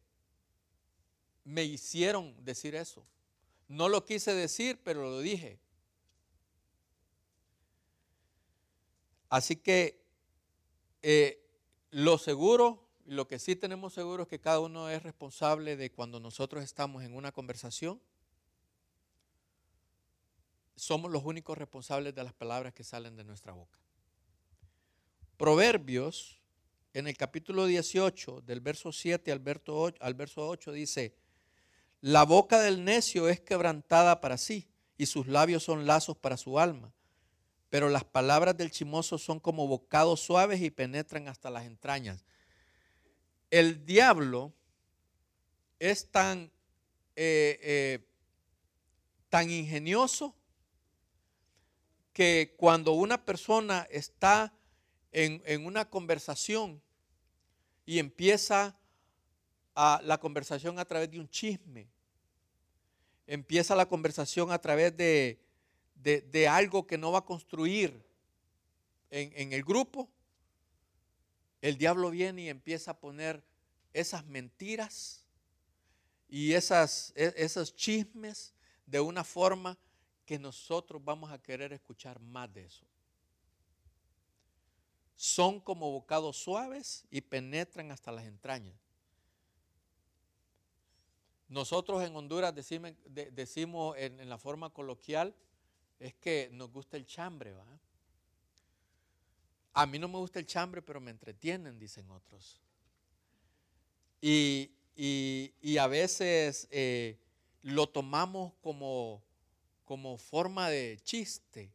[1.45, 3.07] me hicieron decir eso.
[3.69, 5.59] No lo quise decir, pero lo dije.
[9.29, 10.05] Así que
[11.03, 11.45] eh,
[11.91, 16.21] lo seguro, lo que sí tenemos seguro es que cada uno es responsable de cuando
[16.21, 18.01] nosotros estamos en una conversación.
[20.77, 23.79] Somos los únicos responsables de las palabras que salen de nuestra boca.
[25.37, 26.41] Proverbios,
[26.93, 31.15] en el capítulo 18, del verso 7 al verso 8, al verso 8 dice,
[32.05, 36.59] la boca del necio es quebrantada para sí y sus labios son lazos para su
[36.61, 36.93] alma.
[37.71, 42.27] Pero las palabras del chimoso son como bocados suaves y penetran hasta las entrañas.
[43.51, 44.53] El diablo
[45.79, 46.53] es tan
[47.17, 48.07] eh, eh,
[49.31, 50.35] tan ingenioso
[52.13, 54.53] que cuando una persona está
[55.11, 56.83] en, en una conversación
[57.87, 58.79] y empieza
[59.75, 61.94] a la conversación a través de un chisme,
[63.27, 65.41] empieza la conversación a través de,
[65.95, 68.05] de, algo que no va a construir
[69.11, 70.09] en, en el grupo,
[71.63, 73.43] el diablo viene y empieza a poner
[73.95, 75.25] esas mentiras
[76.29, 78.53] y esas, e, esos chismes
[78.87, 79.79] de una forma
[80.27, 82.85] que nosotros vamos a querer escuchar más de eso.
[85.17, 88.77] Son como bocados suaves y penetran hasta las entrañas.
[91.55, 95.33] Nosotros en Honduras decimos, en, la forma coloquial,
[96.01, 97.65] es que nos gusta el chambre, ¿va?
[99.75, 102.61] A mí no me gusta el chambre, pero me entretienen, dicen otros.
[104.21, 104.73] Y,
[105.79, 107.21] a veces eh,
[107.63, 109.23] lo tomamos como,
[109.85, 111.73] como forma de chiste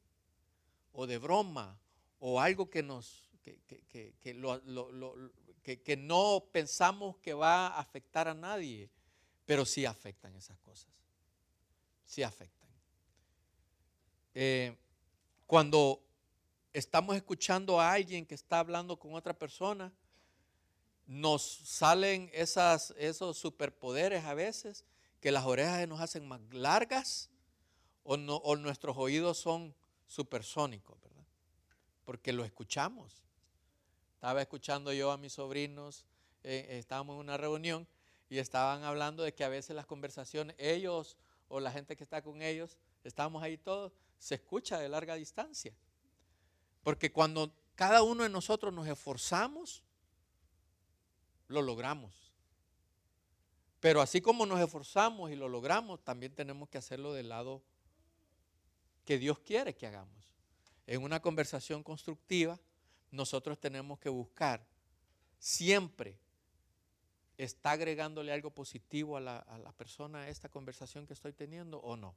[0.92, 1.80] o de broma
[2.20, 3.58] o algo que nos que,
[5.84, 8.90] que, no pensamos que va a afectar a nadie,
[9.50, 10.92] pero sí afectan esas cosas.
[12.06, 12.70] Sí afectan.
[14.36, 14.78] Eh,
[15.48, 16.06] cuando
[16.72, 19.92] estamos escuchando a alguien que está hablando con otra persona,
[21.08, 24.86] nos salen esas, esos superpoderes a veces,
[25.20, 27.32] que las orejas nos hacen más largas
[28.04, 29.74] o, nuestros oídos son
[30.06, 31.26] supersónicos, ¿verdad?
[32.06, 33.24] Porque lo escuchamos.
[34.14, 36.06] Estaba escuchando yo a mis sobrinos,
[36.44, 37.88] eh, estábamos en una reunión
[38.30, 42.22] y estaban hablando de que a veces las conversaciones, ellos o la gente que está
[42.22, 45.74] con ellos, estamos ahí todos, se escucha de larga distancia.
[46.84, 49.84] Porque cuando cada uno de nosotros nos esforzamos,
[51.48, 52.32] lo logramos.
[53.80, 57.64] Pero así como nos esforzamos y lo logramos, también tenemos que hacerlo del lado
[59.06, 60.36] que Dios quiere que hagamos.
[60.86, 62.60] En una conversación constructiva,
[63.10, 64.64] nosotros tenemos que buscar
[65.40, 66.20] siempre
[67.40, 72.14] está agregándole algo positivo a la, persona a esta conversación que estoy teniendo o no.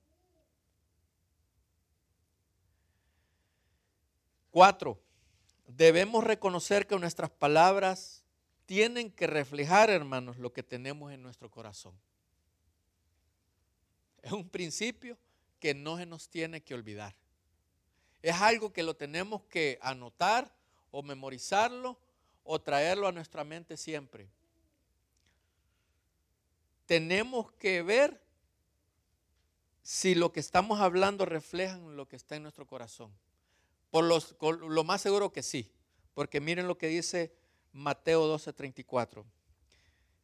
[4.51, 5.01] Cuatro,
[5.69, 8.25] debemos reconocer que nuestras palabras
[8.67, 11.95] tienen que reflejar, hermanos, lo que tenemos en nuestro corazón.
[14.23, 15.17] Es un principio
[15.61, 17.15] que no se nos tiene que olvidar.
[18.23, 20.53] Es algo que lo tenemos que anotar
[20.91, 21.97] o memorizarlo
[22.43, 24.29] o traerlo a nuestra mente siempre.
[26.87, 28.23] Tenemos que ver
[29.83, 33.13] si lo que estamos hablando refleja lo que está en nuestro corazón.
[33.91, 35.73] Por lo más seguro que sí,
[36.15, 37.35] porque miren lo que dice
[37.73, 39.25] Mateo 12:34.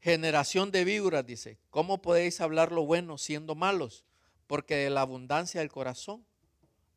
[0.00, 4.04] Generación de víboras, dice, ¿cómo podéis hablar lo bueno siendo malos?
[4.46, 6.24] Porque de la abundancia del corazón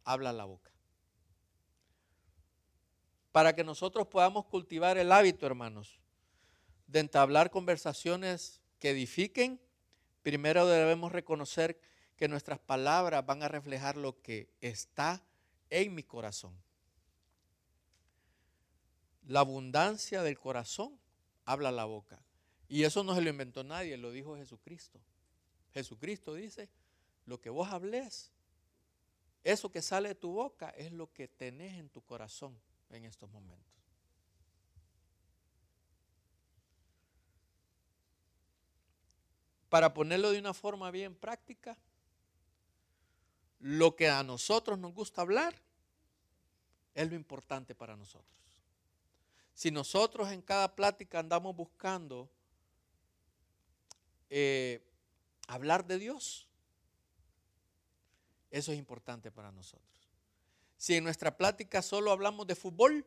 [0.03, 0.71] habla la boca.
[3.31, 5.99] Para que nosotros podamos cultivar el hábito, hermanos,
[6.85, 9.61] de entablar conversaciones que edifiquen,
[10.23, 11.79] primero debemos reconocer
[12.17, 15.23] que nuestras palabras van a reflejar lo que está
[15.69, 16.53] en mi corazón.
[19.27, 20.99] La abundancia del corazón
[21.45, 22.19] habla la boca.
[22.67, 24.99] Y eso no se lo inventó nadie, lo dijo Jesucristo.
[25.73, 26.67] Jesucristo dice,
[27.27, 28.31] lo que vos hables,
[29.43, 32.57] eso que sale de tu boca es lo que tenés en tu corazón
[32.89, 33.80] en estos momentos.
[39.71, 41.77] Para ponerlo de una forma bien práctica,
[43.59, 45.55] lo que a nosotros nos gusta hablar
[46.93, 48.27] es lo importante para nosotros.
[49.53, 52.29] Si nosotros en cada plática andamos buscando
[54.29, 54.85] eh,
[55.47, 56.49] hablar de Dios,
[58.49, 60.09] eso es importante para nosotros.
[60.75, 63.05] Si en nuestra plática solo hablamos de fútbol,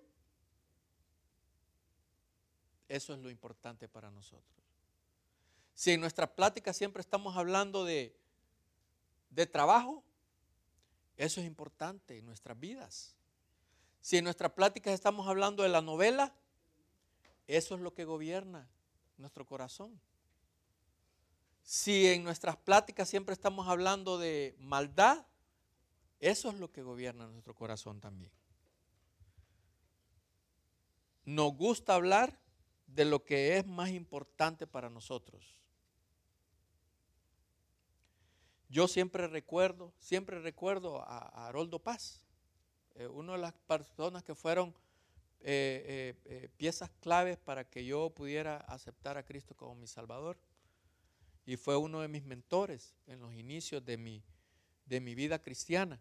[2.88, 4.63] eso es lo importante para nosotros.
[5.74, 8.16] Si en nuestra plática siempre estamos hablando de,
[9.30, 10.04] de trabajo,
[11.16, 13.14] eso es importante en nuestras vidas.
[14.00, 16.34] Si en nuestras pláticas estamos hablando de la novela,
[17.46, 18.68] eso es lo que gobierna
[19.16, 20.00] nuestro corazón.
[21.62, 25.26] Si en nuestras pláticas siempre estamos hablando de maldad,
[26.20, 28.32] eso es lo que gobierna nuestro corazón también.
[31.24, 32.38] Nos gusta hablar
[32.86, 35.56] de lo que es más importante para nosotros.
[38.74, 42.24] Yo siempre recuerdo, siempre recuerdo a, Haroldo Paz.
[42.96, 44.74] Eh, una de las personas que fueron
[45.42, 50.36] eh, eh, piezas claves para que yo pudiera aceptar a Cristo como mi Salvador.
[51.46, 54.24] y fue uno de mis mentores en los inicios de mi,
[54.86, 56.00] de mi vida cristiana.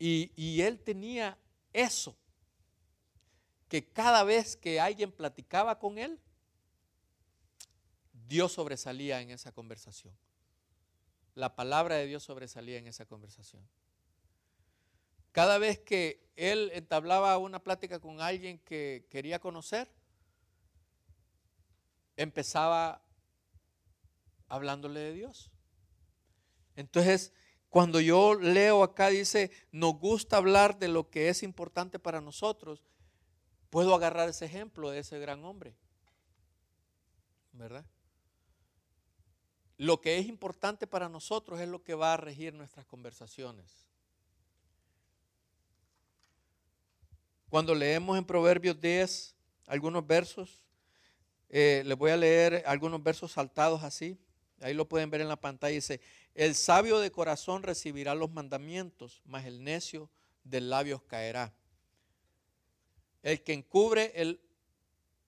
[0.00, 1.38] Y él tenía
[1.72, 2.16] eso,
[3.68, 6.18] que cada vez que alguien platicaba con él,
[8.26, 10.12] Dios sobresalía en esa conversación.
[11.34, 13.66] La palabra de Dios sobresalía en esa conversación.
[15.32, 19.90] Cada vez que él entablaba una plática con alguien que quería conocer,
[22.16, 23.02] empezaba
[24.46, 25.50] hablándole de Dios.
[26.76, 27.32] Entonces,
[27.68, 32.84] cuando yo leo acá dice, nos gusta hablar de lo que es importante para nosotros,
[33.70, 35.74] puedo agarrar ese ejemplo de ese gran hombre.
[37.50, 37.84] ¿Verdad?
[39.84, 43.86] Lo que es importante para nosotros es lo que va a regir nuestras conversaciones.
[47.50, 49.34] Cuando leemos en Proverbios 10
[49.66, 50.62] algunos versos,
[51.50, 54.16] eh, les voy a leer algunos versos saltados así.
[54.62, 55.74] Ahí lo pueden ver en la pantalla.
[55.74, 56.00] Dice,
[56.34, 60.08] el sabio de corazón recibirá los mandamientos, mas el necio
[60.44, 61.52] de labios caerá.
[63.22, 64.40] El que encubre el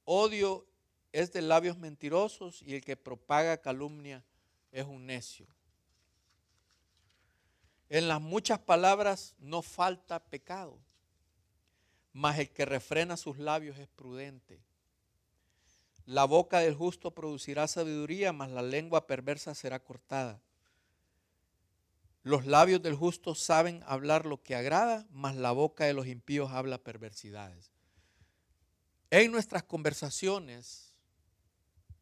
[0.06, 0.66] odio
[1.12, 4.24] es de labios mentirosos y el que propaga calumnia
[4.76, 5.46] es un necio.
[7.88, 10.78] En las muchas palabras no falta pecado,
[12.12, 14.60] mas el que refrena sus labios es prudente.
[16.04, 20.42] La boca del justo producirá sabiduría, mas la lengua perversa será cortada.
[22.22, 26.50] Los labios del justo saben hablar lo que agrada, mas la boca de los impíos
[26.50, 27.70] habla perversidades.
[29.10, 30.92] En nuestras conversaciones,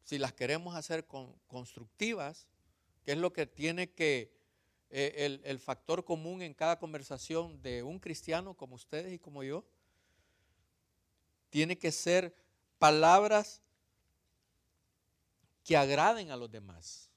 [0.02, 1.06] si las queremos hacer
[1.46, 2.48] constructivas,
[3.04, 4.34] que es lo que tiene que,
[4.90, 9.42] eh, el, el factor común en cada conversación de un cristiano como ustedes y como
[9.42, 9.64] yo,
[11.50, 12.34] tiene que ser
[12.78, 13.62] palabras
[15.62, 17.10] que agraden a los demás.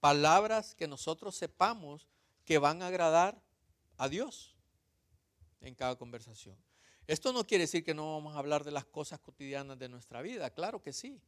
[0.00, 2.06] Palabras que nosotros sepamos
[2.44, 3.40] que van a agradar
[3.96, 4.54] a Dios
[5.60, 6.56] en cada conversación.
[7.06, 10.22] Esto no quiere decir que no vamos a hablar de las cosas cotidianas de nuestra
[10.22, 11.20] vida, claro que sí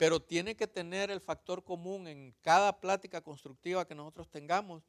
[0.00, 4.82] pero tiene que tener el factor común en cada plática constructiva que nosotros tengamos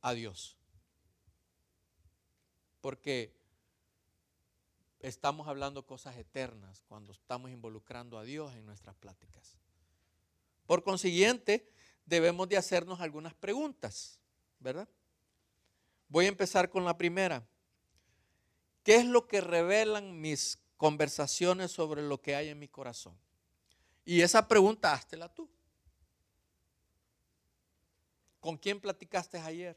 [0.00, 0.56] a Dios.
[2.80, 3.34] Porque
[5.00, 9.58] estamos hablando cosas eternas cuando estamos involucrando a Dios en nuestras pláticas.
[10.66, 11.68] Por consiguiente,
[12.04, 14.20] debemos de hacernos algunas preguntas,
[14.60, 14.88] ¿verdad?
[16.06, 17.44] Voy a empezar con la primera.
[18.84, 23.25] ¿Qué es lo que revelan mis conversaciones sobre lo que hay en mi corazón?
[24.06, 25.50] Y esa pregunta háztela tú.
[28.38, 29.76] ¿Con quién platicaste ayer?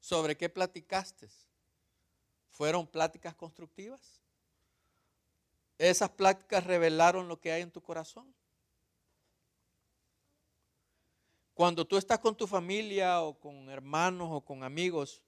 [0.00, 1.28] ¿Sobre qué platicaste?
[2.48, 4.00] ¿Fueron pláticas constructivas?
[5.76, 8.34] ¿Esas pláticas revelaron lo que hay en tu corazón?
[11.52, 15.22] Cuando tú estás con tu familia o con hermanos o con amigos,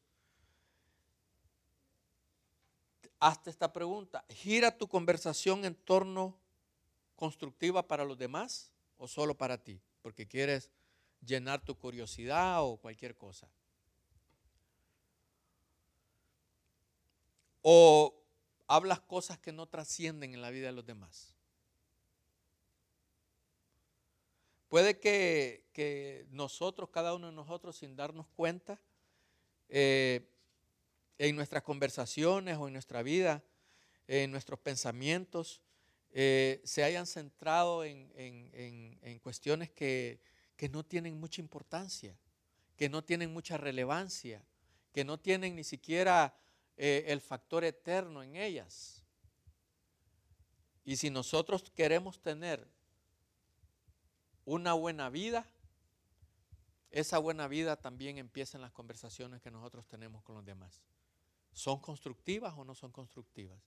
[3.21, 4.25] hazte esta pregunta.
[4.31, 6.39] Gira tu conversación en torno
[7.17, 9.81] constructiva para los demás o solo para ti?
[10.03, 10.71] Porque quieres
[11.25, 13.51] llenar tu curiosidad o cualquier cosa.
[17.63, 18.23] O
[18.69, 21.35] hablas cosas que no trascienden en la vida de los demás.
[24.69, 28.81] Puede que, nosotros, cada uno de nosotros, sin darnos cuenta,
[29.69, 30.29] eh,
[31.19, 33.43] en nuestras conversaciones o en nuestra vida,
[34.07, 35.63] en nuestros pensamientos,
[36.19, 40.19] eh, se hayan centrado en, cuestiones que,
[40.73, 42.17] no tienen mucha importancia,
[42.75, 44.43] que no tienen mucha relevancia,
[44.95, 46.35] que no tienen ni siquiera
[46.79, 49.05] eh, el factor eterno en ellas.
[50.87, 52.67] Y si nosotros queremos tener
[54.47, 55.47] una buena vida,
[56.93, 60.81] esa buena vida también empieza en las conversaciones que nosotros tenemos con los demás.
[61.53, 63.61] ¿Son constructivas o no son constructivas?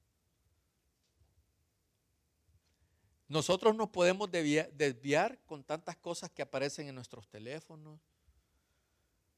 [3.30, 8.00] Nosotros nos podemos desviar con tantas cosas que aparecen en nuestros teléfonos,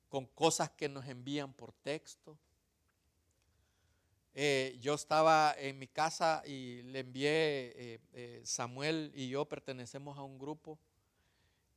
[0.08, 2.38] con cosas que nos envían por texto.
[4.34, 10.18] Eh, yo estaba en mi casa y le envié, eh, eh, Samuel y yo pertenecemos
[10.18, 10.80] a un grupo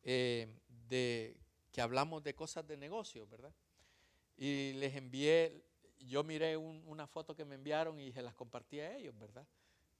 [0.04, 1.36] de,
[1.72, 3.52] que hablamos de cosas de negocio, ¿verdad?
[4.36, 5.64] Y les envié,
[5.98, 9.44] yo miré una foto que me enviaron y se las compartí a ellos, ¿verdad?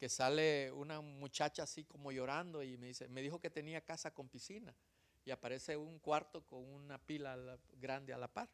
[0.05, 4.13] Que sale una muchacha así como llorando y me dice, me dijo que tenía casa
[4.13, 4.77] con piscina
[5.25, 8.51] y aparece un cuarto con una pila grande a la par.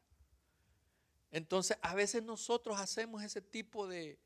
[1.33, 4.21] Entonces, a veces nosotros hacemos ese tipo de,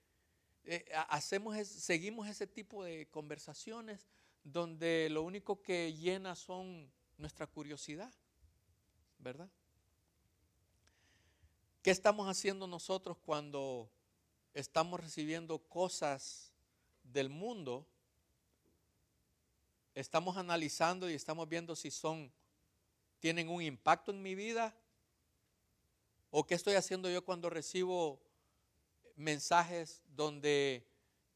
[0.65, 4.07] eh, hacemos, seguimos ese tipo de conversaciones
[4.43, 8.13] donde lo único que llena son nuestra curiosidad,
[9.19, 9.49] ¿verdad?
[11.81, 13.91] ¿Qué estamos haciendo nosotros cuando
[14.53, 16.54] estamos recibiendo cosas
[17.05, 17.87] del mundo?
[19.95, 22.33] Estamos analizando y estamos viendo si son
[23.21, 24.77] tienen un impacto en mi vida
[26.31, 28.21] o qué estoy haciendo yo cuando recibo
[29.17, 30.87] mensajes donde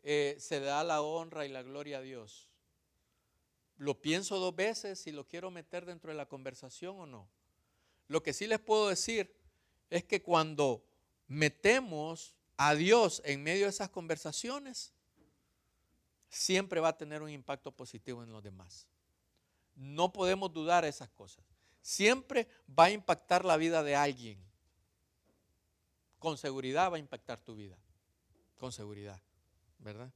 [0.03, 2.49] eh, se da la honra y la gloria a Dios.
[3.77, 7.29] Lo pienso dos veces si lo quiero meter dentro de la conversación o no.
[8.09, 9.33] Lo que sí les puedo decir
[9.89, 10.85] es que cuando
[11.29, 14.93] metemos a Dios en medio de esas conversaciones,
[16.29, 18.87] siempre va a tener un impacto positivo en los demás.
[19.75, 21.45] No podemos dudar de esas cosas.
[21.83, 24.39] Siempre va a impactar la vida de alguien.
[26.19, 27.79] Con seguridad va a impactar tu vida.
[28.59, 29.21] Con seguridad.
[29.79, 30.13] ¿Verdad?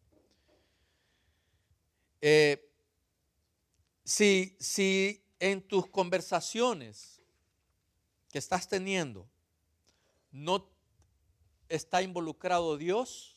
[2.20, 2.68] Eh,
[4.04, 7.20] si, si en tus conversaciones
[8.30, 9.28] que estás teniendo
[10.30, 10.68] no
[11.68, 13.31] está involucrado Dios,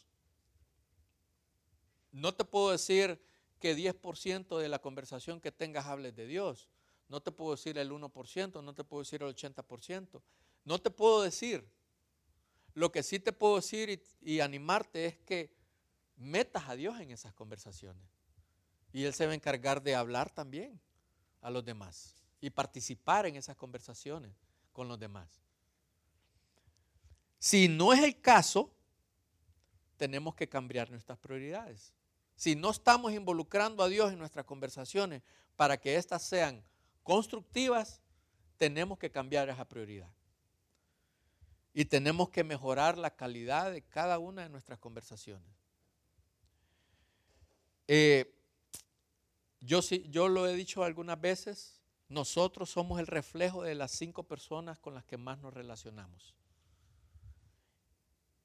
[2.16, 3.22] no te puedo decir
[3.60, 6.70] que 10% de la conversación que tengas hables de Dios.
[7.10, 10.22] No te puedo decir el 1%, no te puedo decir el 80%.
[10.64, 11.70] No te puedo decir.
[12.74, 15.54] Lo que sí te puedo decir y, y animarte es que
[16.16, 18.08] metas a Dios en esas conversaciones.
[18.94, 20.80] Y Él se va a encargar de hablar también
[21.42, 24.32] a los demás y participar en esas conversaciones
[24.72, 25.42] con los demás.
[27.40, 28.74] Si no es el caso,
[29.98, 31.94] tenemos que cambiar nuestras prioridades.
[32.36, 35.22] Si no estamos involucrando a Dios en nuestras conversaciones
[35.56, 36.64] para que éstas sean
[37.04, 38.02] constructivas,
[38.58, 40.10] tenemos que cambiar esa prioridad.
[41.74, 45.56] Y tenemos que mejorar la calidad de cada una de nuestras conversaciones.
[47.88, 48.34] Eh,
[49.62, 54.94] yo, lo he dicho algunas veces, nosotros somos el reflejo de las cinco personas con
[54.94, 56.36] las que más nos relacionamos.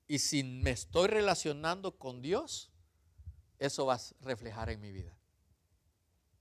[0.09, 2.71] Y si me estoy relacionando con Dios,
[3.61, 5.15] eso va a reflejar en mi vida.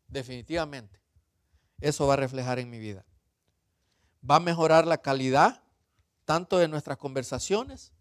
[0.08, 1.00] Definitivamente,
[1.80, 3.06] eso va a reflejar en mi vida.
[4.28, 5.62] Va a mejorar la calidad
[6.26, 7.92] tanto de nuestras conversaciones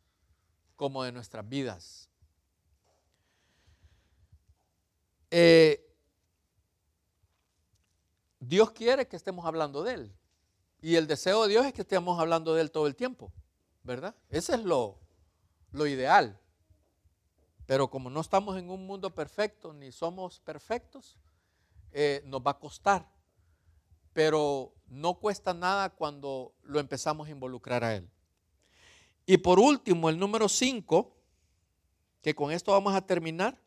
[0.76, 2.08] como de nuestras vidas.
[5.30, 5.84] Eh,
[8.40, 10.14] Dios quiere que estemos hablando de Él.
[10.80, 13.32] Y el deseo de Dios es que estemos hablando de Él todo el tiempo,
[13.82, 14.14] ¿verdad?
[14.30, 15.00] Ese es lo,
[15.72, 16.38] lo ideal.
[17.68, 21.18] Pero como no estamos en un mundo perfecto, ni somos perfectos,
[21.92, 23.06] eh, nos va a costar.
[24.14, 28.08] Pero no cuesta nada cuando lo empezamos a involucrar a Él.
[29.26, 31.14] Y por último, el número 5,
[32.22, 33.60] que con esto vamos a terminar,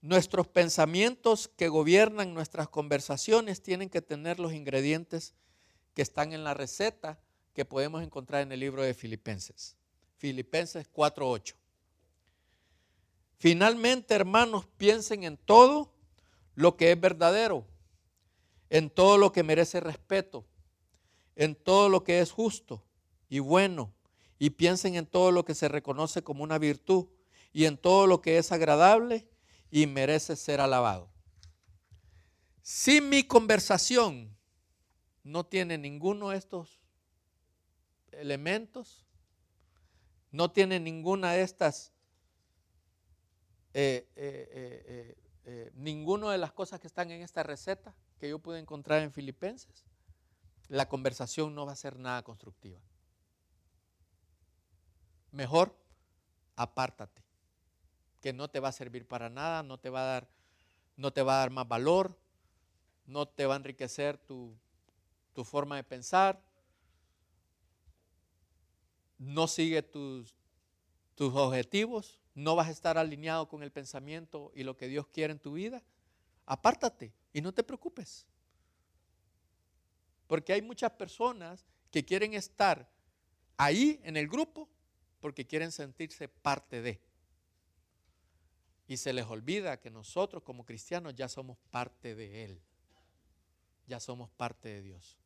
[0.00, 5.34] Nuestros pensamientos que gobiernan nuestras conversaciones tienen que tener los ingredientes
[5.94, 7.18] que están en la receta
[7.52, 9.76] que podemos encontrar en el libro de Filipenses.
[10.16, 11.57] Filipenses 4.8.
[13.38, 15.92] Finalmente, hermanos, piensen en todo
[16.54, 17.64] lo que es verdadero,
[18.68, 20.44] en todo lo que merece respeto,
[21.36, 22.84] en todo lo que es justo
[23.28, 23.92] y bueno,
[24.38, 27.06] y piensen en todo lo que se reconoce como una virtud,
[27.52, 29.26] y en todo lo que es agradable
[29.70, 31.10] y merece ser alabado.
[32.62, 34.36] Si mi conversación
[35.22, 36.80] no tiene ninguno de estos
[38.12, 39.06] elementos,
[40.30, 41.92] no tiene ninguna de estas,
[43.74, 48.58] eh, eh, eh, ninguna de las cosas que están en esta receta que yo pude
[48.58, 49.86] encontrar en Filipenses,
[50.68, 52.80] la conversación no va a ser nada constructiva.
[55.30, 55.74] Mejor,
[56.56, 57.22] apártate
[58.20, 60.28] que no te va a servir para nada, no te va a dar,
[60.96, 62.18] no te va a dar más valor,
[63.06, 64.54] no te va a enriquecer tu,
[65.32, 66.42] tu forma de pensar,
[69.18, 70.34] no sigue tus,
[71.14, 75.32] tus objetivos, no vas a estar alineado con el pensamiento y lo que Dios quiere
[75.32, 75.82] en tu vida,
[76.46, 78.26] apártate y no te preocupes.
[80.28, 82.88] Porque hay muchas personas que quieren estar
[83.56, 84.68] ahí en el grupo
[85.18, 87.00] porque quieren sentirse parte de.
[88.86, 92.62] Y se les olvida que nosotros como cristianos ya somos parte de Él.
[93.88, 95.18] Ya somos parte de Dios.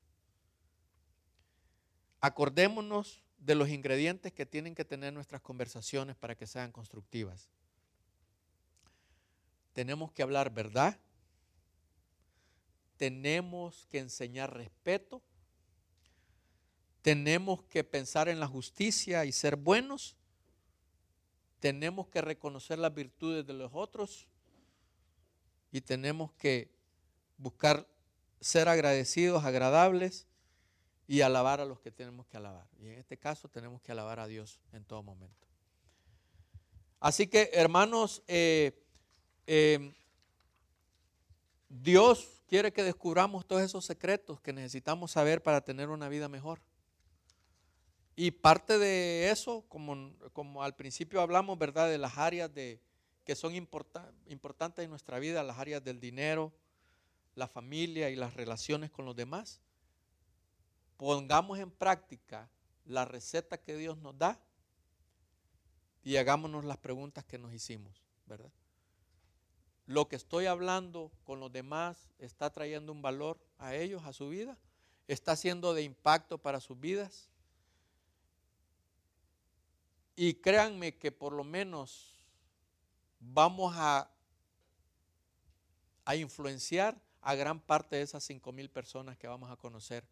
[2.23, 7.49] Acordémonos de los ingredientes que tienen que tener nuestras conversaciones para que sean constructivas.
[9.73, 10.99] Tenemos que hablar verdad.
[12.97, 15.23] Tenemos que enseñar respeto.
[17.03, 20.17] Tenemos que pensar en la justicia y ser buenos
[21.63, 24.27] tenemos que reconocer las virtudes de los otros
[25.71, 26.75] y tenemos que
[27.39, 27.87] buscar
[28.41, 30.27] ser agradecidos, agradables
[31.07, 32.67] y alabar a los que tenemos que alabar.
[32.79, 35.47] Y en este caso tenemos que alabar a Dios en todo momento.
[37.01, 38.73] Así que, hermanos, eh,
[39.47, 39.93] eh,
[41.69, 46.61] Dios quiere que descubramos todos esos secretos que necesitamos saber para tener una vida mejor.
[48.15, 51.89] Y parte de eso, como, como al principio hablamos, ¿verdad?
[51.89, 52.79] De las áreas de,
[53.25, 56.53] que son importantes en nuestra vida, las áreas del dinero,
[57.35, 59.61] la familia y las relaciones con los demás.
[61.03, 62.49] Pongamos en práctica
[62.85, 64.39] la receta que Dios nos da
[66.05, 68.53] y hagámonos las preguntas que nos hicimos, ¿verdad?
[69.87, 74.29] Lo que estoy hablando con los demás está trayendo un valor a ellos, a su
[74.29, 74.57] vida,
[75.09, 77.29] está siendo de impacto para sus vidas.
[80.15, 82.15] Y créanme que por lo menos
[83.19, 84.09] vamos a,
[86.05, 90.05] a influenciar a gran parte de esas cinco mil personas que vamos a conocer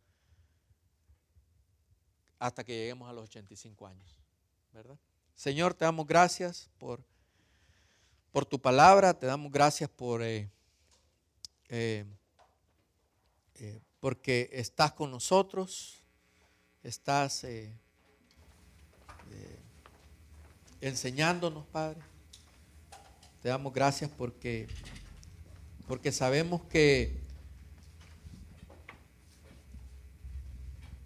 [2.41, 4.16] hasta que lleguemos a los 85 años,
[4.72, 4.99] ¿verdad?
[5.36, 7.05] Señor, te damos gracias por,
[8.32, 10.51] por tu palabra, te damos gracias por eh,
[11.68, 12.07] eh,
[13.57, 16.03] eh, porque estás con nosotros,
[16.82, 17.45] estás
[20.80, 22.01] enseñándonos, Padre.
[23.43, 24.66] Te damos gracias porque,
[25.86, 27.30] porque sabemos que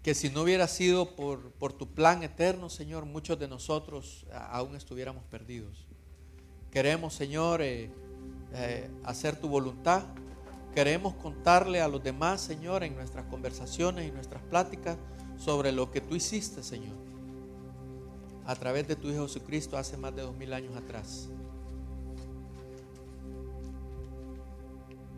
[0.05, 4.75] que si no hubiera sido por, por, tu plan eterno, Señor, muchos de nosotros aún
[4.75, 5.87] estuviéramos perdidos.
[6.69, 7.89] Queremos, Señor, eh,
[8.53, 10.03] eh, hacer tu voluntad.
[10.75, 14.95] Queremos contarle a los demás, Señor, en nuestras conversaciones y nuestras pláticas
[15.37, 16.95] sobre lo que tú hiciste, Señor,
[18.45, 21.29] a través de tu Hijo Jesucristo hace más de dos mil años atrás.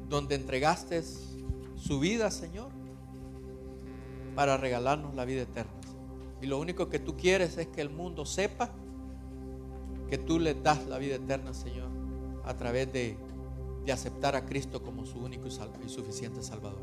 [0.07, 1.03] Donde entregaste
[1.75, 2.71] su vida, Señor,
[4.37, 5.71] para regalarnos la vida eterna.
[6.43, 8.69] Y lo único que tú quieres es que el mundo sepa
[10.11, 11.89] que tú le das la vida eterna, Señor,
[12.45, 13.17] a través de,
[13.91, 16.81] aceptar a Cristo como su único y, suficiente Salvador.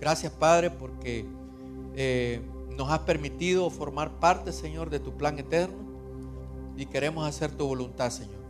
[0.00, 1.24] Gracias, Padre, porque
[1.94, 2.42] eh,
[2.76, 5.78] nos has permitido formar parte, Señor, de tu plan eterno
[6.76, 8.42] y queremos hacer tu voluntad, Señor.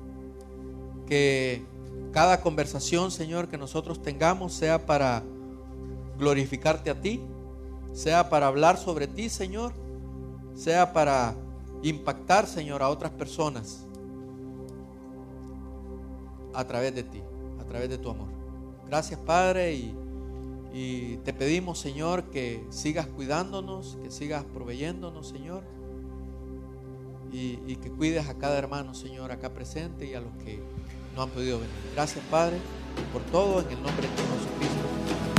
[1.07, 1.65] Que
[2.13, 5.23] cada conversación, Señor, que nosotros tengamos sea para
[6.19, 7.21] glorificarte a ti
[7.97, 9.73] sea para hablar sobre ti, Señor,
[10.55, 11.35] sea para
[11.83, 13.87] impactar, Señor, a otras personas
[16.53, 17.23] a través de ti,
[17.59, 18.29] a través de tu amor.
[18.87, 25.63] Gracias, Padre, y, te pedimos, Señor, que sigas cuidándonos, que sigas proveyéndonos, Señor,
[27.33, 30.61] y, y que cuides a cada hermano, Señor, acá presente y a los que
[31.17, 31.75] no han podido venir.
[31.95, 32.59] Gracias, Padre,
[33.11, 35.36] por todo, en el nombre de Jesucristo.